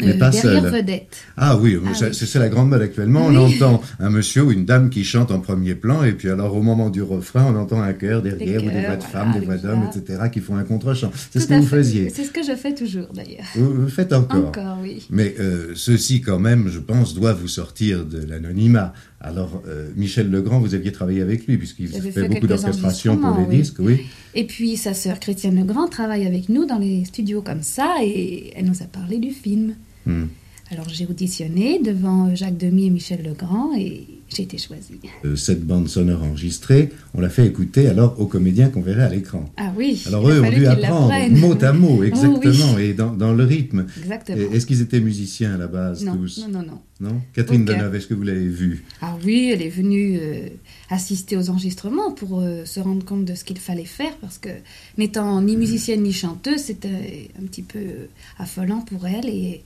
[0.01, 0.65] mais euh, pas seul.
[0.67, 1.17] vedette.
[1.37, 2.15] Ah oui, Ah c'est oui.
[2.15, 3.27] c'est la grande mode actuellement.
[3.27, 6.55] On entend un monsieur ou une dame qui chante en premier plan, et puis alors
[6.57, 9.33] au moment du refrain, on entend un chœur derrière, ou des voix de voilà, femmes,
[9.39, 11.11] des voix d'hommes, etc., qui font un contre-chant.
[11.31, 11.77] C'est ce que vous fait.
[11.77, 12.11] faisiez.
[12.11, 13.45] C'est ce que je fais toujours d'ailleurs.
[13.55, 14.49] Vous, faites encore.
[14.49, 15.07] Encore, oui.
[15.11, 18.93] Mais euh, ceci, quand même, je pense, doit vous sortir de l'anonymat.
[19.21, 23.37] Alors, euh, Michel Legrand, vous aviez travaillé avec lui, puisqu'il fait fait beaucoup d'orchestration pour
[23.37, 23.57] les oui.
[23.59, 24.07] disques, oui.
[24.35, 28.53] Et puis sa sœur Christiane Legrand travaille avec nous dans les studios comme ça et
[28.55, 29.75] elle nous a parlé du film.
[30.09, 30.25] Hmm.
[30.71, 35.01] Alors j'ai auditionné devant Jacques Demy et Michel Legrand et j'ai été choisie.
[35.25, 39.09] Euh, cette bande sonore enregistrée, on l'a fait écouter alors aux comédiens qu'on verrait à
[39.09, 39.47] l'écran.
[39.57, 40.03] Ah oui.
[40.07, 42.09] Alors eux ont dû apprendre mot à mot, Oh, oui.
[42.09, 43.87] exactement, et dans, dans le rythme.
[43.99, 44.53] Exactement.
[44.53, 46.81] Est-ce qu'ils étaient musiciens à la base Non, tous non, non, non.
[47.01, 47.79] Non Catherine Aucun.
[47.79, 48.85] Deneuve, est-ce que vous l'avez vue?
[49.01, 50.49] Ah oui, elle est venue euh,
[50.91, 54.51] assister aux enregistrements pour euh, se rendre compte de ce qu'il fallait faire parce que
[54.99, 58.07] n'étant ni musicienne ni chanteuse, c'était un petit peu euh,
[58.39, 59.63] affolant pour elle et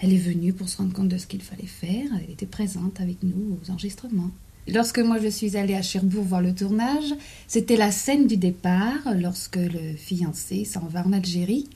[0.00, 2.06] elle est venue pour se rendre compte de ce qu'il fallait faire.
[2.24, 4.30] Elle était présente avec nous aux enregistrements.
[4.70, 7.14] Lorsque moi je suis allée à Cherbourg voir le tournage,
[7.46, 11.66] c'était la scène du départ lorsque le fiancé s'en va en Algérie.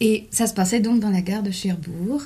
[0.00, 2.22] Et ça se passait donc dans la gare de Cherbourg.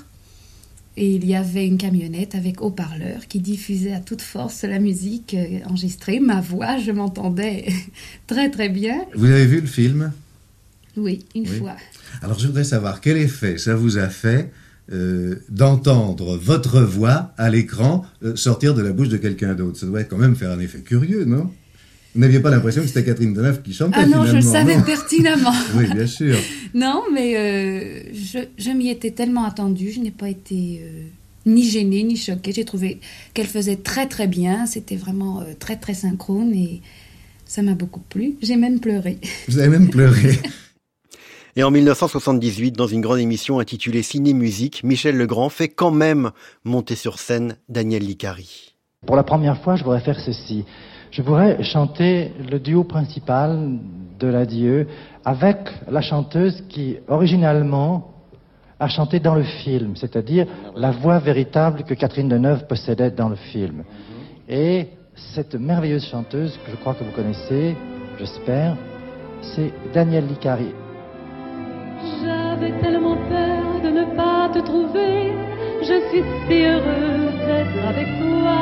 [0.98, 5.34] Et il y avait une camionnette avec haut-parleur qui diffusait à toute force la musique
[5.34, 6.20] euh, enregistrée.
[6.20, 7.66] Ma voix, je m'entendais
[8.26, 9.04] très très bien.
[9.14, 10.12] Vous avez vu le film?
[10.96, 11.58] Oui, une Oui.
[11.58, 11.76] fois.
[12.22, 14.50] Alors je voudrais savoir quel effet ça vous a fait
[14.92, 19.78] euh, d'entendre votre voix à l'écran euh, sortir de la bouche de quelqu'un d'autre.
[19.78, 21.50] Ça doit quand même faire un effet curieux, non?
[22.14, 24.80] Vous n'aviez pas l'impression que c'était Catherine Deneuve qui chantait Ah non, je le savais
[24.82, 25.52] pertinemment.
[25.76, 26.36] oui, bien sûr.
[26.74, 30.82] Non, mais euh, je, je m'y étais tellement attendue, je n'ai pas été
[31.46, 32.52] ni gênée ni choquée.
[32.52, 33.00] J'ai trouvé
[33.32, 36.82] qu'elle faisait très très bien, c'était vraiment très très synchrone et
[37.46, 38.34] ça m'a beaucoup plu.
[38.42, 39.18] J'ai même pleuré.
[39.48, 40.38] Vous avez même pleuré.
[41.58, 46.32] Et en 1978, dans une grande émission intitulée Ciné-Musique, Michel Legrand fait quand même
[46.64, 48.74] monter sur scène Daniel Licari.
[49.06, 50.66] Pour la première fois, je voudrais faire ceci.
[51.10, 53.78] Je voudrais chanter le duo principal
[54.18, 54.86] de l'adieu
[55.24, 55.56] avec
[55.88, 58.12] la chanteuse qui, originalement,
[58.78, 63.36] a chanté dans le film, c'est-à-dire la voix véritable que Catherine Deneuve possédait dans le
[63.36, 63.82] film.
[64.46, 64.88] Et
[65.34, 67.74] cette merveilleuse chanteuse, que je crois que vous connaissez,
[68.18, 68.76] j'espère,
[69.54, 70.74] c'est Daniel Licari.
[72.58, 75.34] J'avais tellement peur de ne pas te trouver.
[75.82, 78.56] Je suis si heureuse d'être avec toi.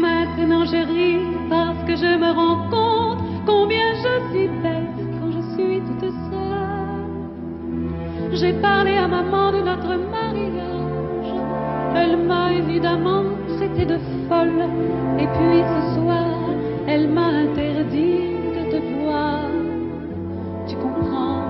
[0.00, 5.42] Maintenant je ris parce que je me rends compte combien je suis bête quand je
[5.54, 7.10] suis toute seule.
[8.32, 11.34] J'ai parlé à maman de notre mariage.
[11.96, 13.24] Elle m'a évidemment
[13.56, 13.98] traité de
[14.28, 14.62] folle.
[15.18, 16.36] Et puis ce soir,
[16.86, 19.40] elle m'a interdit de te voir.
[20.68, 21.43] Tu comprends,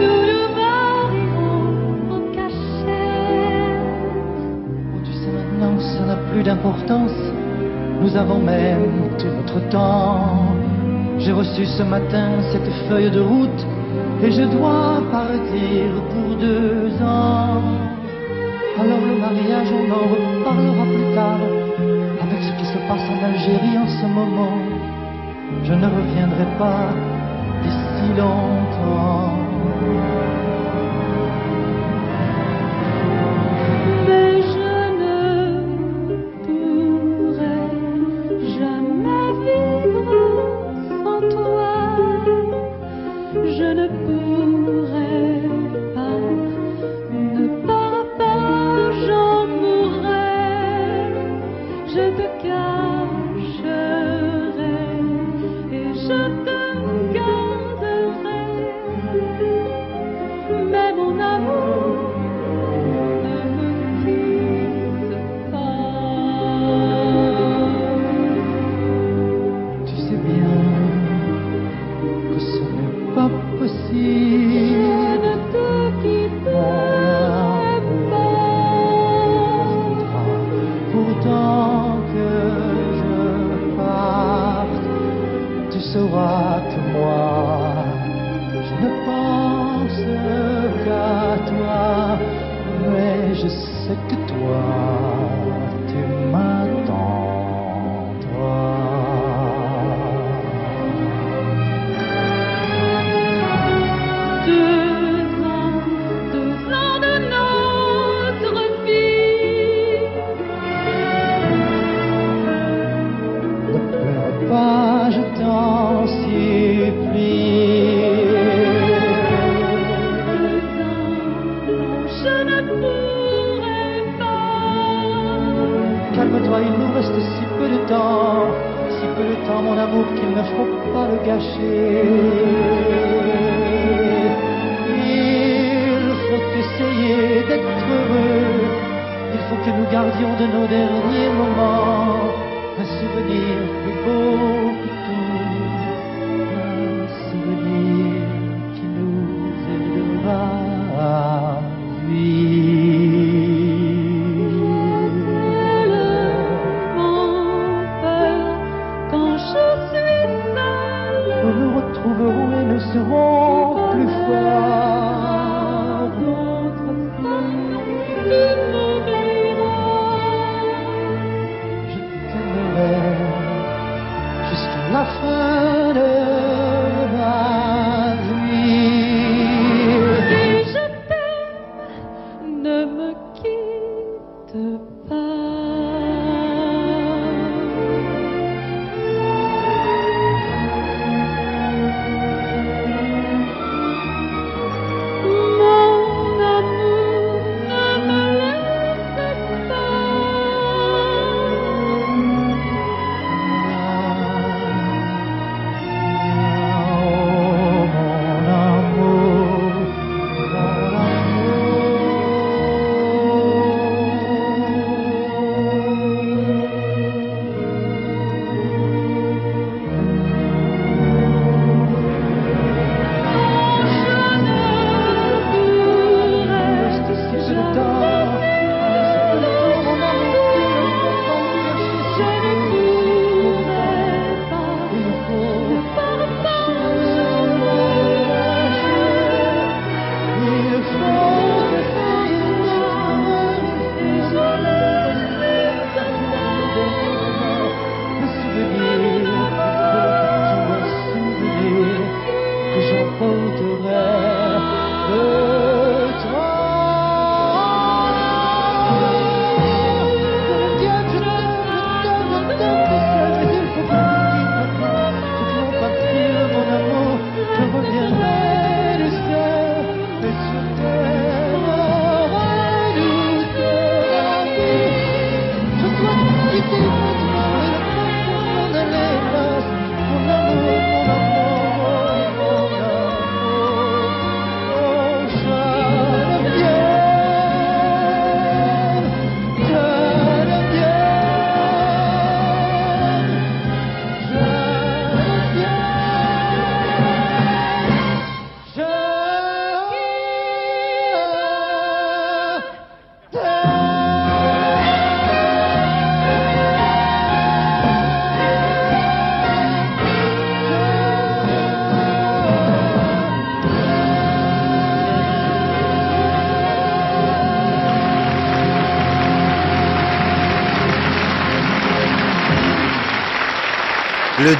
[0.00, 1.64] Nous nous marierons
[2.10, 2.88] en cachette.
[5.04, 7.12] Tu sais maintenant, ça n'a plus d'importance.
[8.00, 10.49] Nous avons même tout notre temps.
[11.20, 13.66] J'ai reçu ce matin cette feuille de route
[14.22, 17.60] et je dois partir pour deux ans.
[18.80, 21.40] Alors le mariage, on en reparlera plus tard.
[22.22, 24.58] Avec ce qui se passe en Algérie en ce moment,
[25.62, 26.88] je ne reviendrai pas
[27.62, 29.36] d'ici longtemps.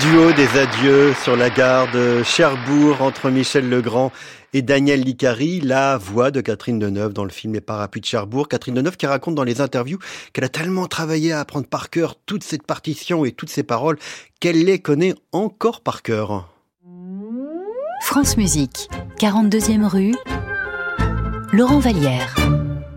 [0.01, 4.12] Duo des adieux sur la gare de Cherbourg entre Michel Legrand
[4.55, 8.48] et Daniel Licari, la voix de Catherine Deneuve dans le film Les Parapluies de Cherbourg.
[8.48, 9.98] Catherine Deneuve qui raconte dans les interviews
[10.32, 13.98] qu'elle a tellement travaillé à apprendre par cœur toute cette partition et toutes ces paroles
[14.40, 16.48] qu'elle les connaît encore par cœur.
[18.03, 18.88] France Musique,
[19.18, 20.14] 42e rue,
[21.53, 22.34] Laurent Vallière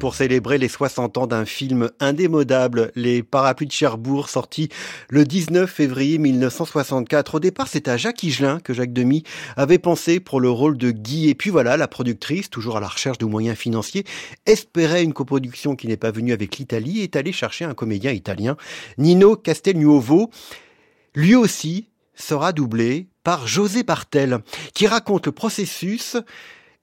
[0.04, 4.68] pour célébrer les 60 ans d'un film indémodable, Les Parapluies de Cherbourg, sorti
[5.08, 7.36] le 19 février 1964.
[7.36, 9.24] Au départ, c'est à Jacques Higelin que Jacques Demy
[9.56, 11.30] avait pensé pour le rôle de Guy.
[11.30, 14.04] Et puis voilà, la productrice, toujours à la recherche de moyens financiers,
[14.46, 18.12] espérait une coproduction qui n'est pas venue avec l'Italie et est allée chercher un comédien
[18.12, 18.58] italien,
[18.98, 20.32] Nino Castelnuovo.
[21.16, 24.40] Lui aussi sera doublé par José Bartel,
[24.74, 26.18] qui raconte le processus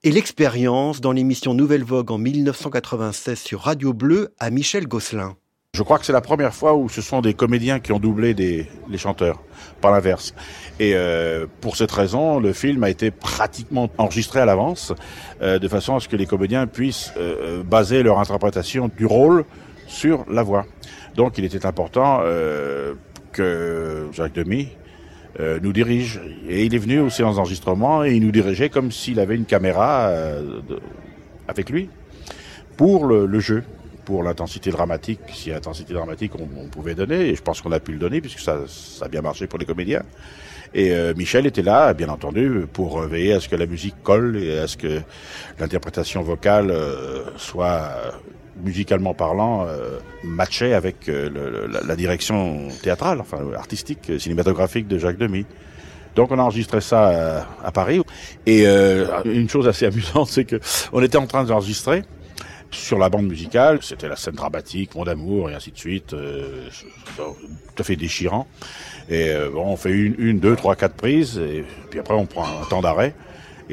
[0.03, 5.35] et l'expérience dans l'émission Nouvelle Vogue en 1996 sur Radio Bleu à Michel Gosselin.
[5.75, 8.33] Je crois que c'est la première fois où ce sont des comédiens qui ont doublé
[8.33, 9.41] des, les chanteurs,
[9.79, 10.33] pas l'inverse.
[10.79, 14.91] Et euh, pour cette raison, le film a été pratiquement enregistré à l'avance,
[15.41, 19.45] euh, de façon à ce que les comédiens puissent euh, baser leur interprétation du rôle
[19.87, 20.65] sur la voix.
[21.15, 22.95] Donc il était important euh,
[23.31, 24.69] que Jacques Demy,
[25.39, 26.19] euh, nous dirige.
[26.47, 29.45] Et il est venu aux séances d'enregistrement et il nous dirigeait comme s'il avait une
[29.45, 30.59] caméra euh,
[31.47, 31.89] avec lui
[32.77, 33.63] pour le, le jeu,
[34.05, 37.79] pour l'intensité dramatique, si intensité dramatique on, on, pouvait donner, et je pense qu'on a
[37.79, 40.03] pu le donner puisque ça, ça a bien marché pour les comédiens.
[40.73, 44.37] Et euh, Michel était là, bien entendu, pour veiller à ce que la musique colle
[44.37, 45.01] et à ce que
[45.59, 47.91] l'interprétation vocale euh, soit
[48.63, 55.45] musicalement parlant, euh, matchait avec euh, la, direction théâtrale, enfin artistique, cinématographique de Jacques Demy.
[56.15, 58.01] Donc on a enregistré ça à, Paris.
[58.45, 60.59] Et euh, une chose assez amusante, c'est que
[60.91, 62.03] on était en train d'enregistrer
[62.71, 63.79] sur la bande musicale.
[63.81, 66.67] C'était la scène dramatique, Mon d'amour et ainsi de suite, euh,
[67.17, 67.23] tout
[67.79, 68.47] à fait déchirant.
[69.09, 72.45] Et euh, on fait une, une, deux, trois, quatre prises, et puis après on prend
[72.45, 73.13] un temps d'arrêt.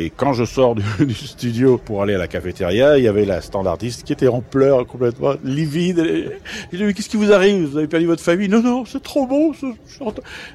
[0.01, 3.25] Et quand je sors du, du, studio pour aller à la cafétéria, il y avait
[3.25, 5.99] la standardiste qui était en pleurs, complètement livide.
[6.71, 7.67] Je lui ai dit, qu'est-ce qui vous arrive?
[7.67, 8.49] Vous avez perdu votre famille?
[8.49, 9.53] Non, non, c'est trop beau.
[9.55, 9.67] Ce.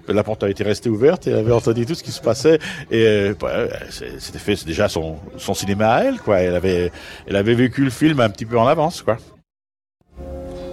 [0.07, 2.57] La porte a été restée ouverte et elle avait entendu tout ce qui se passait.
[2.89, 6.39] Et euh, bah, c'était fait déjà son, son cinéma à elle, quoi.
[6.39, 6.93] Elle avait,
[7.27, 9.17] elle avait vécu le film un petit peu en avance, quoi.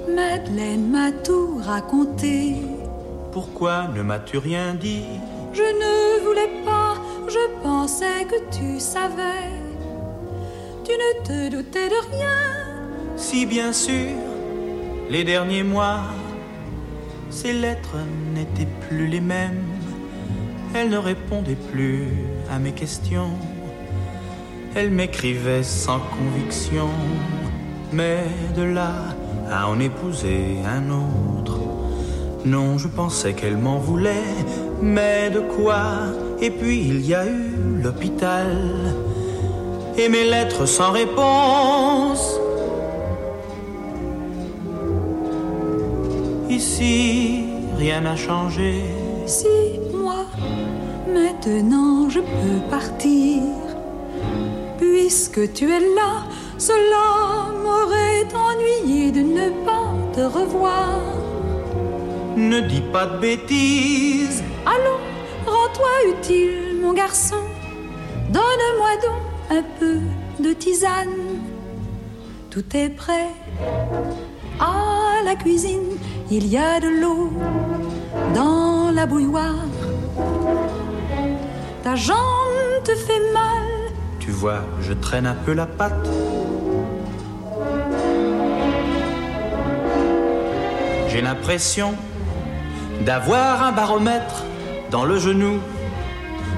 [0.08, 2.54] Madeleine m'a tout raconté.
[3.32, 5.02] Pourquoi ne m'as-tu rien dit?
[5.52, 6.94] Je ne voulais pas
[7.30, 9.50] je pensais que tu savais.
[10.84, 12.40] Tu ne te doutais de rien.
[13.16, 14.16] Si bien sûr,
[15.08, 16.00] les derniers mois,
[17.30, 17.98] ces lettres
[18.34, 19.62] n'étaient plus les mêmes.
[20.74, 22.08] Elle ne répondait plus
[22.50, 23.30] à mes questions.
[24.74, 26.88] Elle m'écrivait sans conviction.
[27.92, 28.24] Mais
[28.56, 28.94] de là
[29.50, 31.58] à en épouser un autre,
[32.44, 34.34] non, je pensais qu'elle m'en voulait.
[34.80, 36.12] Mais de quoi
[36.42, 38.56] et puis il y a eu l'hôpital
[39.96, 42.40] et mes lettres sans réponse.
[46.48, 47.44] Ici,
[47.76, 48.84] rien n'a changé.
[49.26, 49.46] Si
[49.94, 50.24] moi,
[51.06, 53.42] maintenant je peux partir,
[54.78, 56.24] puisque tu es là,
[56.58, 61.00] cela m'aurait ennuyé de ne pas te revoir.
[62.36, 64.42] Ne dis pas de bêtises.
[64.64, 65.09] Allons
[65.70, 67.36] Rends-toi utile, mon garçon.
[68.30, 69.98] Donne-moi donc un peu
[70.42, 71.38] de tisane.
[72.50, 73.28] Tout est prêt.
[74.58, 75.96] À la cuisine,
[76.30, 77.30] il y a de l'eau
[78.34, 79.64] dans la bouilloire.
[81.84, 82.16] Ta jambe
[82.82, 83.92] te fait mal.
[84.18, 86.08] Tu vois, je traîne un peu la patte.
[91.08, 91.94] J'ai l'impression
[93.04, 94.44] d'avoir un baromètre
[94.90, 95.60] dans le genou,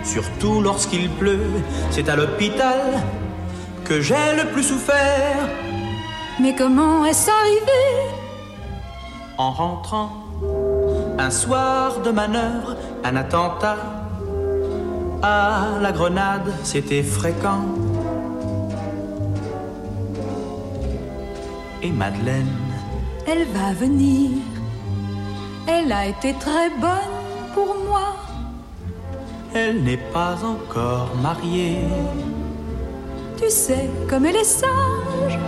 [0.05, 1.47] surtout lorsqu'il pleut.
[1.91, 2.81] C'est à l'hôpital
[3.85, 5.49] que j'ai le plus souffert.
[6.41, 7.83] Mais comment est-ce arrivé?
[9.39, 10.11] En rentrant,
[11.19, 13.77] un soir de manœuvre, un attentat.
[15.23, 17.65] À la grenade, c'était fréquent.
[21.83, 22.51] Et Madeleine?
[23.27, 24.31] Elle va venir.
[25.69, 27.17] Elle a été très bonne
[27.55, 27.92] pour moi.
[29.55, 31.85] Elle n'est pas encore mariée.
[33.37, 35.39] Tu sais comme elle est sage.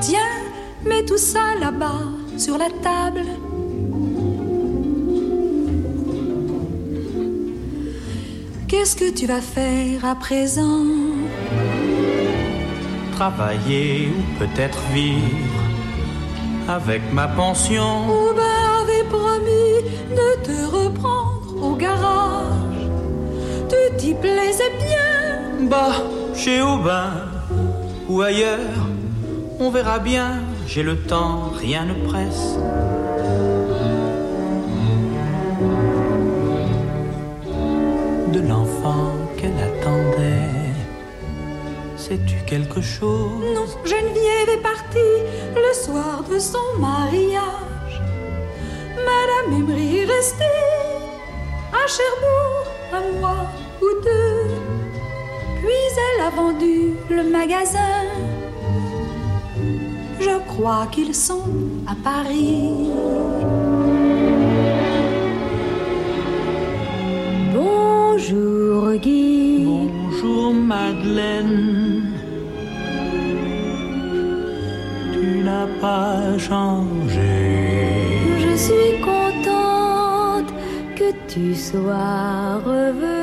[0.00, 0.36] Tiens,
[0.84, 2.02] mets tout ça là-bas
[2.36, 3.22] sur la table.
[8.68, 10.84] Qu'est-ce que tu vas faire à présent?
[13.12, 15.62] Travailler ou peut-être vivre
[16.68, 18.08] avec ma pension.
[18.08, 18.55] Ou ben
[20.20, 22.82] de te reprendre au garage.
[23.68, 25.68] Tu t'y plaisais bien.
[25.68, 25.96] Bah,
[26.34, 27.12] chez Aubin
[28.08, 28.80] ou ailleurs,
[29.58, 30.30] on verra bien.
[30.66, 32.58] J'ai le temps, rien ne presse.
[38.32, 40.56] De l'enfant qu'elle attendait.
[41.96, 43.42] Sais-tu quelque chose?
[43.54, 45.16] Non, Geneviève est partie
[45.56, 47.65] le soir de son mariage.
[49.48, 50.44] Est restée
[51.72, 53.46] à Cherbourg un mois
[53.80, 54.50] ou deux.
[55.60, 58.06] Puis elle a vendu le magasin.
[60.18, 61.44] Je crois qu'ils sont
[61.86, 62.90] à Paris.
[67.54, 69.64] Bonjour Guy.
[69.64, 72.12] Bonjour Madeleine.
[75.12, 77.66] Tu n'as pas changé.
[78.38, 78.95] Je suis
[81.36, 83.15] tu sois revenu.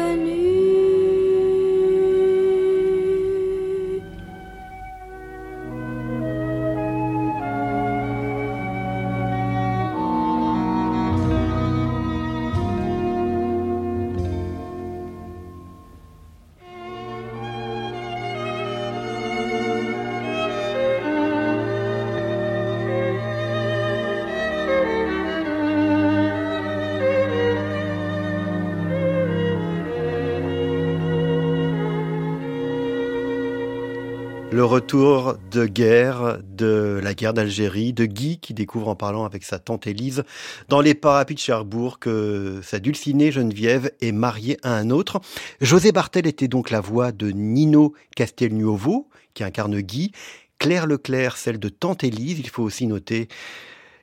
[34.93, 39.87] De guerre, de la guerre d'Algérie, de Guy qui découvre en parlant avec sa tante
[39.87, 40.23] Élise
[40.69, 45.19] dans les parapluies de Cherbourg que sa dulcinée Geneviève est mariée à un autre.
[45.61, 50.11] José Bartel était donc la voix de Nino Castelnuovo qui incarne Guy.
[50.59, 52.37] Claire Leclerc, celle de tante Élise.
[52.37, 53.29] Il faut aussi noter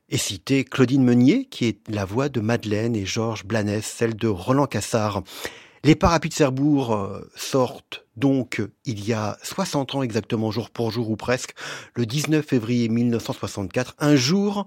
[0.09, 4.27] et citer Claudine Meunier qui est la voix de Madeleine et Georges Blanes, celle de
[4.27, 5.23] Roland Cassard.
[5.83, 10.91] Les parapluies de Cherbourg euh, sortent donc il y a 60 ans exactement, jour pour
[10.91, 11.55] jour ou presque,
[11.95, 14.67] le 19 février 1964, un jour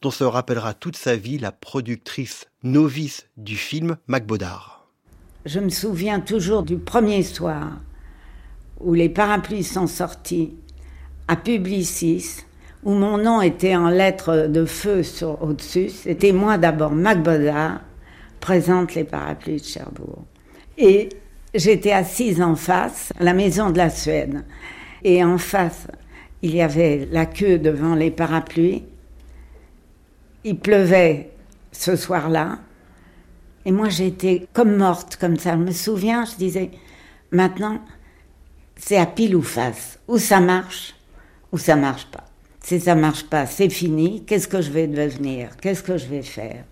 [0.00, 4.88] dont se rappellera toute sa vie la productrice novice du film Mac Baudard.
[5.44, 7.72] Je me souviens toujours du premier soir
[8.80, 10.56] où les parapluies sont sortis
[11.26, 12.44] à Publicis,
[12.84, 15.02] où mon nom était en lettres de feu
[15.42, 15.90] au-dessus.
[15.90, 17.80] C'était moi d'abord, Mac Baudard,
[18.40, 20.24] présente les parapluies de Cherbourg.
[20.78, 21.08] Et
[21.54, 24.44] j'étais assise en face, la maison de la Suède.
[25.04, 25.88] Et en face,
[26.40, 28.84] il y avait la queue devant les parapluies.
[30.44, 31.30] Il pleuvait
[31.72, 32.60] ce soir-là.
[33.64, 35.52] Et moi, j'étais comme morte, comme ça.
[35.52, 36.70] Je me souviens, je disais,
[37.32, 37.80] maintenant,
[38.76, 39.98] c'est à pile ou face.
[40.06, 40.94] Ou ça marche,
[41.52, 42.24] ou ça marche pas.
[42.62, 44.24] Si ça marche pas, c'est fini.
[44.24, 45.56] Qu'est-ce que je vais devenir?
[45.56, 46.64] Qu'est-ce que je vais faire?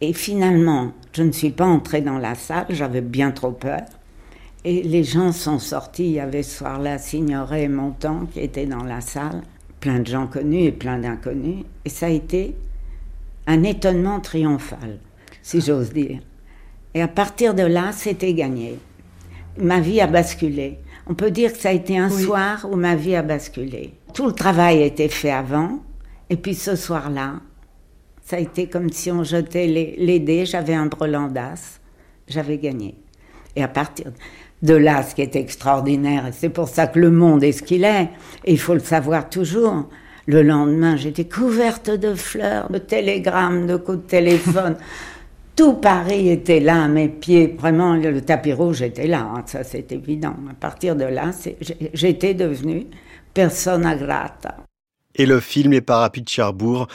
[0.00, 3.82] Et finalement, je ne suis pas entrée dans la salle, j'avais bien trop peur.
[4.64, 6.06] Et les gens sont sortis.
[6.06, 9.42] Il y avait ce soir-là Signoret et Montand qui étaient dans la salle,
[9.80, 11.64] plein de gens connus et plein d'inconnus.
[11.84, 12.56] Et ça a été
[13.46, 14.98] un étonnement triomphal,
[15.42, 16.20] si j'ose dire.
[16.94, 18.78] Et à partir de là, c'était gagné.
[19.58, 20.78] Ma vie a basculé.
[21.06, 22.22] On peut dire que ça a été un oui.
[22.22, 23.92] soir où ma vie a basculé.
[24.14, 25.80] Tout le travail a été fait avant,
[26.30, 27.34] et puis ce soir-là,
[28.24, 31.78] ça a été comme si on jetait les, les dés, j'avais un brelan d'as,
[32.26, 32.94] j'avais gagné.
[33.54, 34.06] Et à partir
[34.62, 37.62] de là, ce qui est extraordinaire, et c'est pour ça que le monde est ce
[37.62, 38.08] qu'il est,
[38.44, 39.88] et il faut le savoir toujours,
[40.26, 44.76] le lendemain, j'étais couverte de fleurs, de télégrammes, de coups de téléphone.
[45.56, 49.62] Tout Paris était là à mes pieds, vraiment, le tapis rouge était là, hein, ça
[49.62, 50.34] c'est évident.
[50.50, 51.30] À partir de là,
[51.92, 52.86] j'étais devenue
[53.34, 54.56] persona grata.
[55.14, 56.88] Et le film Les Parapluies de Cherbourg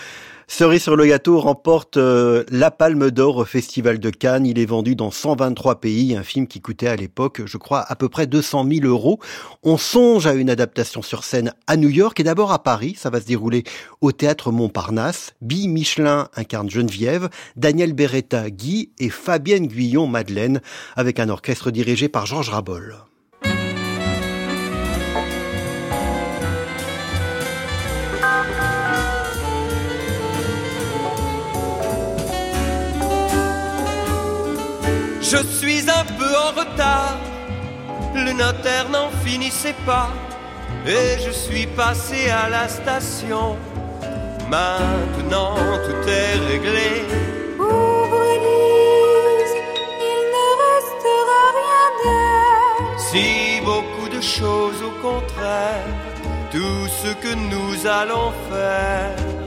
[0.51, 4.47] Cerise sur le gâteau remporte euh, la Palme d'Or au Festival de Cannes.
[4.47, 6.17] Il est vendu dans 123 pays.
[6.17, 9.19] Un film qui coûtait à l'époque, je crois, à peu près 200 000 euros.
[9.61, 12.95] On songe à une adaptation sur scène à New York et d'abord à Paris.
[12.97, 13.63] Ça va se dérouler
[14.01, 15.33] au théâtre Montparnasse.
[15.39, 20.61] Bill Michelin incarne Geneviève, Daniel Beretta Guy et Fabienne Guyon Madeleine
[20.95, 22.97] avec un orchestre dirigé par Georges Rabol.
[35.32, 37.19] Je suis un peu en retard,
[38.15, 40.09] le notaire n'en finissait pas,
[40.88, 43.55] et je suis passé à la station.
[44.49, 45.53] Maintenant
[45.86, 47.05] tout est réglé.
[47.59, 49.55] Ouvre Lise,
[50.11, 52.99] il ne restera rien d'elle.
[53.09, 55.86] Si beaucoup de choses au contraire,
[56.51, 59.38] tout ce que nous allons faire.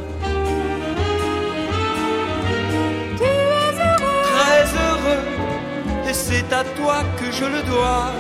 [6.33, 8.11] C'est à toi que je le dois.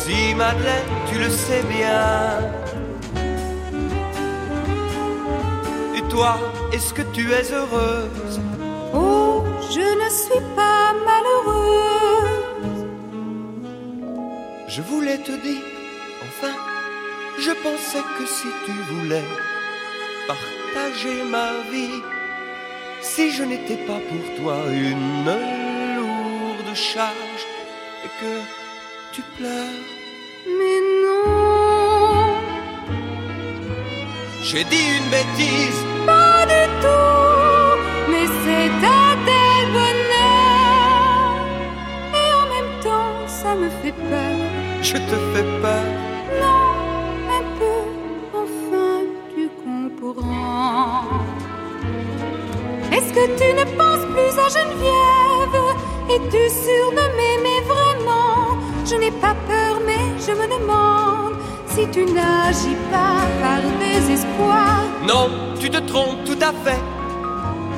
[0.00, 2.38] Si Madeleine, tu le sais bien.
[5.96, 6.32] Et toi,
[6.72, 8.36] est-ce que tu es heureuse?
[8.94, 9.44] Oh,
[9.74, 12.80] je ne suis pas malheureuse.
[14.74, 15.66] Je voulais te dire,
[16.28, 16.54] enfin,
[17.44, 19.28] je pensais que si tu voulais
[20.32, 22.00] partager ma vie,
[23.02, 25.61] si je n'étais pas pour toi une
[26.72, 27.46] lourde charge
[28.04, 28.40] et que
[29.12, 29.80] tu pleures.
[30.58, 32.34] Mais non,
[34.42, 37.78] J'ai dit une bêtise, pas du tout.
[38.10, 41.34] Mais c'est un tel bonheur.
[42.20, 44.38] Et en même temps, ça me fait peur.
[44.82, 45.86] je te fais peur.
[46.42, 46.64] Non,
[47.38, 47.80] un peu,
[48.42, 48.94] enfin,
[49.34, 51.04] tu comprends.
[52.94, 55.61] Est-ce que tu ne penses plus à Geneviève?
[56.10, 58.58] Es-tu sûr de m'aimer vraiment?
[58.84, 61.34] Je n'ai pas peur, mais je me demande
[61.68, 64.82] si tu n'agis pas par désespoir.
[65.06, 66.82] Non, tu te trompes tout à fait.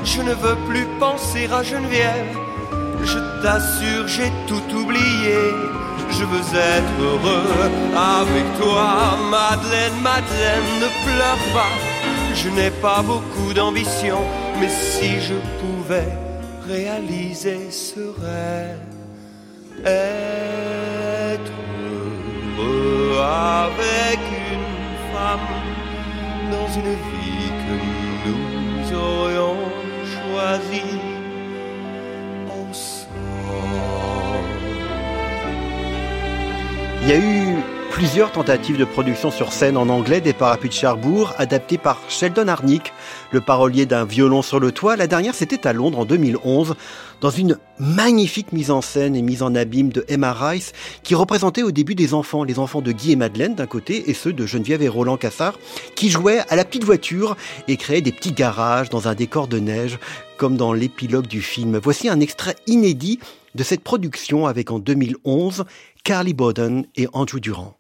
[0.04, 2.36] Je ne veux plus penser à Geneviève.
[3.04, 5.38] Je t'assure, j'ai tout oublié.
[6.10, 7.46] Je veux être heureux
[7.94, 11.72] avec toi, Madeleine, Madeleine, ne pleure pas.
[12.34, 14.18] Je n'ai pas beaucoup d'ambition,
[14.60, 16.23] mais si je pouvais
[16.66, 18.80] réaliser ce rêve,
[19.84, 21.52] être
[21.82, 24.20] heureux avec
[24.52, 25.54] une femme
[26.50, 27.76] dans une vie que
[28.28, 29.58] nous aurions
[30.14, 31.00] choisie
[32.48, 33.14] ensemble.
[37.02, 40.74] Il y a eu plusieurs tentatives de production sur scène en anglais des parapluies de
[40.74, 42.92] Cherbourg, adaptées par Sheldon Harnick,
[43.30, 44.96] le parolier d'un violon sur le toit.
[44.96, 46.74] La dernière, c'était à Londres en 2011,
[47.20, 50.72] dans une magnifique mise en scène et mise en abîme de Emma Rice,
[51.04, 54.14] qui représentait au début des enfants, les enfants de Guy et Madeleine d'un côté, et
[54.14, 55.56] ceux de Geneviève et Roland Cassard,
[55.94, 57.36] qui jouaient à la petite voiture
[57.68, 60.00] et créaient des petits garages dans un décor de neige,
[60.36, 61.78] comme dans l'épilogue du film.
[61.80, 63.20] Voici un extrait inédit
[63.54, 65.64] de cette production avec en 2011
[66.02, 67.76] Carly Bowden et Andrew Durand.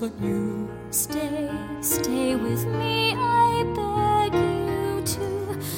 [0.00, 0.68] But you.
[0.90, 1.50] Stay,
[1.80, 5.20] stay with me, I beg you to.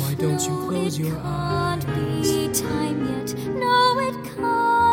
[0.00, 2.32] Why don't you No, close it your can't eyes?
[2.32, 3.34] be time yet.
[3.54, 4.44] No, it can't be time.
[4.44, 4.87] I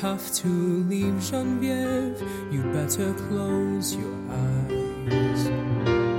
[0.00, 0.48] have to
[0.88, 2.22] leave Genevieve.
[2.50, 6.09] You better close your eyes.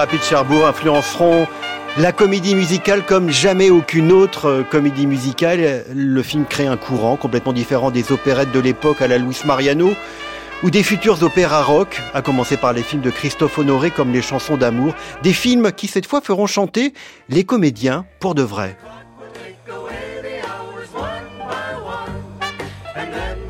[0.00, 1.46] Parapluies de Cherbourg influenceront
[1.98, 5.84] la comédie musicale comme jamais aucune autre euh, comédie musicale.
[5.94, 9.92] Le film crée un courant complètement différent des opérettes de l'époque à la Luis Mariano
[10.62, 14.22] ou des futurs opéras rock, à commencer par les films de Christophe Honoré comme les
[14.22, 16.94] chansons d'amour, des films qui cette fois feront chanter
[17.28, 18.78] les comédiens pour de vrai.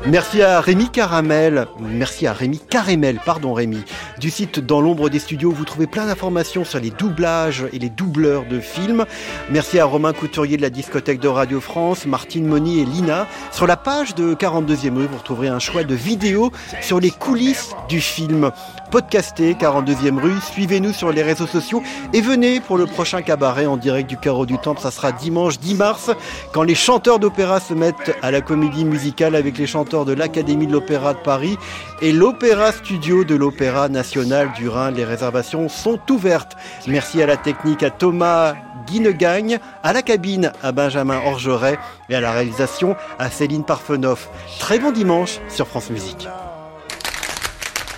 [0.07, 3.83] Merci à Rémi Caramel, merci à Rémi Caramel, pardon Rémi,
[4.21, 5.51] du site Dans l'ombre des studios.
[5.51, 9.05] Vous trouvez plein d'informations sur les doublages et les doubleurs de films.
[9.49, 13.27] Merci à Romain Couturier de la discothèque de Radio France, Martine Moni et Lina.
[13.51, 16.51] Sur la page de 42e rue, vous retrouverez un choix de vidéos
[16.81, 18.51] sur les coulisses du film.
[18.91, 21.81] Podcasté 42e rue, suivez-nous sur les réseaux sociaux
[22.13, 24.81] et venez pour le prochain cabaret en direct du Carreau du Temple.
[24.81, 26.11] Ça sera dimanche 10 mars
[26.53, 30.67] quand les chanteurs d'opéra se mettent à la comédie musicale avec les chanteurs de l'Académie
[30.67, 31.57] de l'Opéra de Paris
[32.01, 34.91] et l'Opéra Studio de l'Opéra National du Rhin.
[34.91, 36.57] Les réservations sont ouvertes.
[36.87, 38.55] Merci à la technique, à Thomas
[38.85, 41.77] Guinegagne, à la cabine, à Benjamin Orgeret
[42.09, 44.29] et à la réalisation, à Céline Parfenoff.
[44.59, 46.27] Très bon dimanche sur France Musique.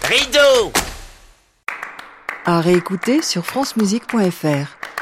[0.04, 0.72] Rideau
[2.46, 4.93] À réécouter sur francemusique.fr.